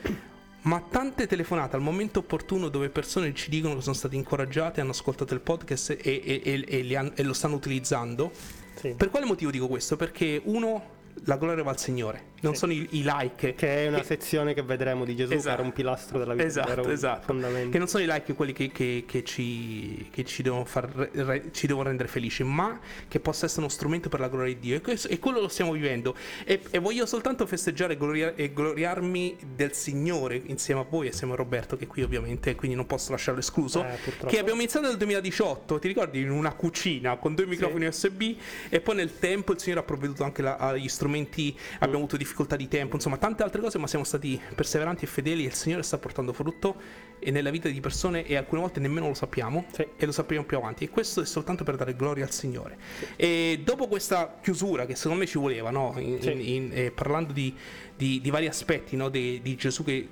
ma 0.66 0.82
tante 0.82 1.28
telefonate 1.28 1.76
al 1.76 1.82
momento 1.82 2.20
opportuno 2.20 2.70
dove 2.70 2.90
persone 2.90 3.34
ci 3.34 3.50
dicono 3.50 3.76
che 3.76 3.82
sono 3.82 3.96
state 3.96 4.16
incoraggiate, 4.16 4.82
hanno 4.82 4.92
ascoltato 4.92 5.34
il 5.34 5.42
podcast 5.42 5.92
e, 5.92 5.98
e, 6.02 6.66
e, 6.68 6.96
han, 6.96 7.12
e 7.16 7.24
lo 7.24 7.34
stanno 7.34 7.56
utilizzando. 7.56 8.32
Sì. 8.76 8.94
Per 8.96 9.10
quale 9.10 9.26
motivo 9.26 9.52
dico 9.52 9.68
questo? 9.68 9.96
Perché 9.96 10.42
uno 10.44 10.94
la 11.26 11.38
gloria 11.38 11.64
va 11.64 11.72
al 11.72 11.80
Signore, 11.80 12.34
non 12.46 12.54
sì. 12.54 12.60
sono 12.60 12.72
i, 12.74 12.88
i, 12.92 13.04
like. 13.04 13.56
Che 13.56 13.86
è 13.86 13.88
una 13.88 14.00
che... 14.00 14.06
sezione 14.06 14.54
che 14.54 14.62
vedremo 14.62 15.06
di 15.06 15.16
Gesù, 15.16 15.34
esatto. 15.34 15.48
che 15.48 15.54
era 15.54 15.62
un 15.64 15.74
pilastro 15.74 16.20
della 16.20 16.34
vita. 16.34 16.46
Esatto, 16.46 16.90
esatto. 16.90 17.36
Che 17.36 17.78
non 17.78 17.88
sono 17.88 18.04
i 18.04 18.08
like 18.08 18.34
quelli 18.34 18.54
che, 18.54 18.72
che, 18.72 19.04
che, 19.08 19.24
ci, 19.24 20.08
che 20.12 20.24
ci, 20.24 20.44
devono 20.44 20.66
far, 20.66 20.90
re, 20.90 21.52
ci, 21.52 21.68
devono 21.68 21.88
rendere 21.88 22.08
felici, 22.08 22.44
ma 22.44 22.80
che 23.08 23.20
possa 23.20 23.46
essere 23.46 23.62
uno 23.62 23.70
strumento 23.70 24.10
per 24.10 24.20
la 24.20 24.30
gloria 24.30 24.54
di 24.54 24.60
Dio. 24.60 24.76
E, 24.76 24.82
questo, 24.82 25.08
e 25.08 25.20
quello 25.20 25.42
lo 25.42 25.48
stiamo 25.48 25.72
vivendo. 25.72 26.16
E, 26.46 26.62
e 26.70 26.80
voglio 26.80 27.06
soltanto 27.06 27.46
festeggiare 27.46 27.94
e, 27.94 27.98
gloria, 27.98 28.34
e, 28.36 28.54
gloriarmi 28.54 29.38
del 29.56 29.74
Signore 29.74 30.42
insieme 30.46 30.82
a 30.82 30.86
voi, 30.88 31.08
insieme 31.08 31.34
a 31.34 31.36
Roberto, 31.36 31.76
che 31.76 31.88
qui 31.88 32.04
ovviamente, 32.04 32.56
quindi 32.56 32.76
non 32.76 32.86
posso 32.86 33.12
lasciarlo 33.12 33.40
escluso. 33.40 33.84
Eh, 33.84 34.26
che 34.28 34.40
abbiamo 34.40 34.60
iniziato 34.60 34.88
nel 34.88 34.98
2018, 34.98 35.80
ti 35.80 35.88
ricordi, 35.88 36.22
in 36.22 36.30
una 36.30 36.54
cucina 36.54 37.16
con 37.18 37.36
due 37.36 37.46
microfoni 37.46 37.92
sì. 37.92 38.08
USB, 38.08 38.22
e 38.70 38.80
poi 38.82 38.96
nel 38.96 39.18
tempo 39.20 39.54
il 39.54 39.60
Signore 39.60 39.82
ha 39.82 39.84
provveduto 39.84 40.24
anche 40.24 40.42
la, 40.42 40.58
agli 40.58 40.88
strumenti 40.88 41.14
strumenti, 41.16 41.56
abbiamo 41.76 41.98
avuto 41.98 42.18
difficoltà 42.18 42.35
di 42.56 42.68
tempo, 42.68 42.96
insomma 42.96 43.18
tante 43.18 43.44
altre 43.44 43.62
cose, 43.62 43.78
ma 43.78 43.88
siamo 43.88 44.04
stati 44.04 44.40
perseveranti 44.54 45.06
e 45.06 45.08
fedeli 45.08 45.44
e 45.44 45.48
il 45.48 45.54
Signore 45.54 45.84
sta 45.84 45.98
portando 45.98 46.34
frutto 46.34 46.76
e 47.20 47.32
nella 47.32 47.50
vita 47.50 47.70
di 47.70 47.80
persone 47.80 48.26
e 48.26 48.36
alcune 48.36 48.62
volte 48.62 48.80
nemmeno 48.80 49.08
lo 49.08 49.14
sappiamo 49.14 49.66
sì. 49.72 49.88
e 49.98 50.06
lo 50.06 50.12
sapremo 50.12 50.44
più 50.44 50.58
avanti 50.58 50.84
e 50.84 50.90
questo 50.90 51.22
è 51.22 51.26
soltanto 51.26 51.64
per 51.64 51.76
dare 51.76 51.96
gloria 51.96 52.26
al 52.26 52.32
Signore. 52.32 52.78
Sì. 53.00 53.06
E 53.16 53.62
dopo 53.64 53.88
questa 53.88 54.38
chiusura 54.42 54.86
che 54.86 54.96
secondo 54.96 55.20
me 55.20 55.26
ci 55.26 55.38
voleva, 55.38 55.72
no? 55.72 55.96
in, 55.98 56.22
sì. 56.22 56.32
in, 56.32 56.40
in, 56.42 56.72
eh, 56.74 56.92
parlando 56.92 57.34
di, 57.34 57.56
di, 57.96 58.20
di, 58.22 58.30
vari 58.30 58.48
aspetti 58.48 58.96
no? 58.96 59.10
di, 59.10 59.42
di, 59.42 59.56
Gesù 59.56 59.84
che 59.84 60.10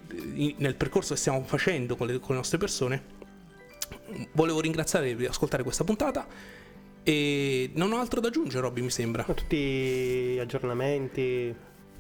nel 0.57 0.75
percorso 0.75 1.13
che 1.13 1.19
stiamo 1.19 1.43
facendo 1.43 1.95
con 1.95 2.07
le, 2.07 2.19
con 2.19 2.29
le 2.29 2.35
nostre 2.35 2.57
persone, 2.57 3.03
volevo 4.31 4.59
ringraziare 4.61 5.15
di 5.15 5.25
ascoltare 5.25 5.63
questa 5.63 5.83
puntata. 5.83 6.25
E 7.05 7.69
non 7.73 7.91
ho 7.91 7.99
altro 7.99 8.21
da 8.21 8.29
aggiungere, 8.29 8.61
Robby, 8.61 8.81
mi 8.81 8.89
sembra. 8.89 9.23
Tutti 9.23 9.57
gli 9.57 10.39
aggiornamenti. 10.39 11.53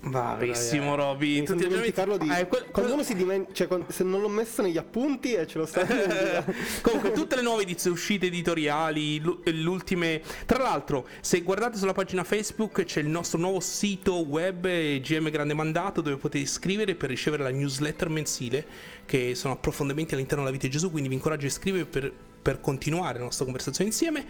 Bravissimo, 0.05 0.95
Robby. 0.95 1.39
Mi 1.39 1.45
sono 1.45 1.59
Tutti 1.59 1.69
dimenticarlo 1.69 2.17
di... 2.17 2.29
Ah, 2.29 2.45
que- 2.45 2.65
Quando 2.71 2.93
uno 2.93 3.03
si 3.03 3.15
dimentica... 3.15 3.53
Cioè, 3.53 3.67
quando- 3.67 3.85
se 3.89 4.03
non 4.03 4.19
l'ho 4.19 4.27
messo 4.27 4.61
negli 4.61 4.77
appunti 4.77 5.33
e 5.33 5.47
ce 5.47 5.57
lo 5.57 5.65
sta. 5.65 5.85
Comunque, 6.81 7.13
tutte 7.13 7.35
le 7.37 7.41
nuove 7.41 7.61
edizioni, 7.63 7.95
uscite 7.95 8.25
editoriali, 8.25 9.19
l'u- 9.19 9.39
l'ultime. 9.45 10.21
Tra 10.45 10.61
l'altro, 10.61 11.07
se 11.21 11.41
guardate 11.41 11.77
sulla 11.77 11.93
pagina 11.93 12.23
Facebook 12.25 12.83
c'è 12.83 12.99
il 12.99 13.07
nostro 13.07 13.39
nuovo 13.39 13.61
sito 13.61 14.25
web 14.25 14.65
eh, 14.65 14.99
GM 15.01 15.29
Grande 15.29 15.53
Mandato 15.53 16.01
dove 16.01 16.17
potete 16.17 16.43
iscrivere 16.43 16.95
per 16.95 17.09
ricevere 17.09 17.43
la 17.43 17.51
newsletter 17.51 18.09
mensile, 18.09 18.65
che 19.05 19.35
sono 19.35 19.53
approfondimenti 19.53 20.15
all'interno 20.15 20.43
della 20.43 20.53
vita 20.55 20.67
di 20.67 20.73
Gesù. 20.73 20.91
Quindi 20.91 21.07
vi 21.07 21.15
incoraggio 21.15 21.45
a 21.45 21.47
iscrivervi 21.47 21.87
per, 21.89 22.11
per 22.41 22.59
continuare 22.59 23.19
la 23.19 23.23
nostra 23.23 23.45
conversazione 23.45 23.89
insieme. 23.89 24.25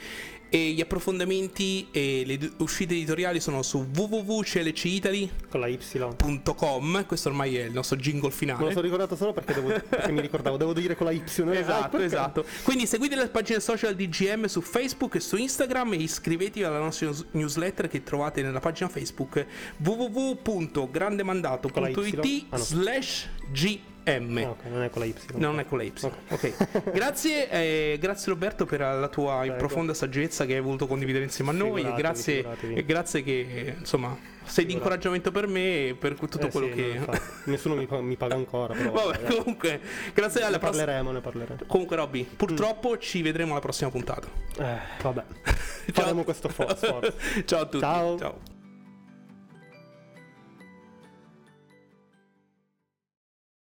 E 0.55 0.69
gli 0.69 0.81
approfondimenti 0.81 1.87
e 1.89 2.21
le 2.27 2.51
uscite 2.57 2.93
editoriali 2.93 3.39
sono 3.39 3.63
su 3.63 3.87
Y. 3.91 5.31
Questo 7.07 7.29
ormai 7.29 7.57
è 7.57 7.63
il 7.63 7.71
nostro 7.71 7.97
jingle 7.97 8.27
Me 8.27 8.29
lo 8.29 8.35
finale. 8.35 8.69
sono 8.69 8.81
ricordato 8.81 9.15
solo 9.15 9.33
perché, 9.33 9.55
devo- 9.55 9.69
perché 9.89 10.11
mi 10.11 10.21
ricordavo, 10.21 10.55
devo 10.57 10.73
dire 10.73 10.95
con 10.95 11.07
la 11.07 11.11
Y. 11.11 11.23
Ah, 11.25 11.27
Esatto, 11.57 11.89
perché? 11.89 12.05
esatto. 12.05 12.45
Quindi 12.61 12.85
seguite 12.85 13.15
le 13.15 13.29
pagine 13.29 13.59
social 13.59 13.95
di 13.95 14.07
GM 14.07 14.45
su 14.45 14.61
Facebook 14.61 15.15
e 15.15 15.21
su 15.21 15.37
Instagram 15.37 15.93
e 15.93 15.95
iscrivetevi 15.95 16.63
alla 16.63 16.77
nostra 16.77 17.07
news- 17.07 17.25
newsletter 17.31 17.87
che 17.87 18.03
trovate 18.03 18.43
nella 18.43 18.59
pagina 18.59 18.89
Facebook 18.89 19.47
www.grandemandato.it? 19.77 22.45
Ah, 22.49 22.57
no. 22.57 22.63
slash 22.63 23.27
GM. 23.51 23.79
Ah, 24.05 24.49
ok, 24.49 24.63
non 24.69 24.83
è 24.83 24.89
con 24.89 25.01
la 25.01 25.07
Y. 25.07 25.13
Non 25.35 25.59
è 25.59 25.65
con 25.65 25.77
la 25.77 25.85
Y. 25.85 25.93
Ok. 26.27 26.91
grazie, 26.91 27.49
eh, 27.49 27.97
grazie 28.01 28.33
Roberto 28.33 28.65
per 28.65 28.81
la 28.81 29.07
tua 29.07 29.37
Prego. 29.39 29.55
profonda 29.55 29.93
saggezza 29.93 30.42
che 30.45 30.55
hai 30.55 30.61
voluto 30.61 30.87
condividere 30.87 31.23
insieme 31.23 31.51
a 31.51 31.53
noi. 31.53 31.81
E 31.81 31.83
Figuratevi, 31.85 32.01
grazie, 32.01 32.35
figuratevi. 32.35 32.73
e 32.75 32.85
grazie 32.85 33.23
che 33.23 33.75
insomma 33.79 34.17
sei 34.45 34.65
di 34.65 34.73
incoraggiamento 34.73 35.31
per 35.31 35.47
me 35.47 35.87
e 35.89 35.95
per 35.95 36.15
tutto 36.15 36.39
Eh 36.47 36.49
quello 36.51 36.67
sì, 36.67 36.73
che. 36.73 36.99
no. 36.99 37.05
Nessuno 37.45 37.75
mi, 37.75 37.87
mi 38.01 38.15
paga 38.15 38.35
ancora. 38.35 38.73
Però 38.73 38.91
Vabbè, 38.91 39.19
vabbè, 39.21 39.35
comunque, 39.37 39.79
grazie 40.13 40.41
alla 40.41 40.51
ne 40.51 40.59
prossima. 40.59 40.83
parleremo, 40.85 41.11
ne 41.11 41.19
parleremo. 41.21 41.59
Comunque, 41.67 41.95
Robby, 41.95 42.23
purtroppo 42.23 42.97
ci 42.97 43.21
vedremo 43.21 43.51
alla 43.51 43.61
prossima 43.61 43.89
puntata. 43.89 44.27
Eh, 44.59 44.77
vabbè. 45.01 45.23
Faremo 45.93 46.23
questo 46.23 46.49
fo- 46.49 46.75
sforzo. 46.75 47.13
Ciao 47.45 47.61
a 47.61 47.65
tutti. 47.65 47.79
Ciao. 47.79 48.17
Ciao. 48.17 48.52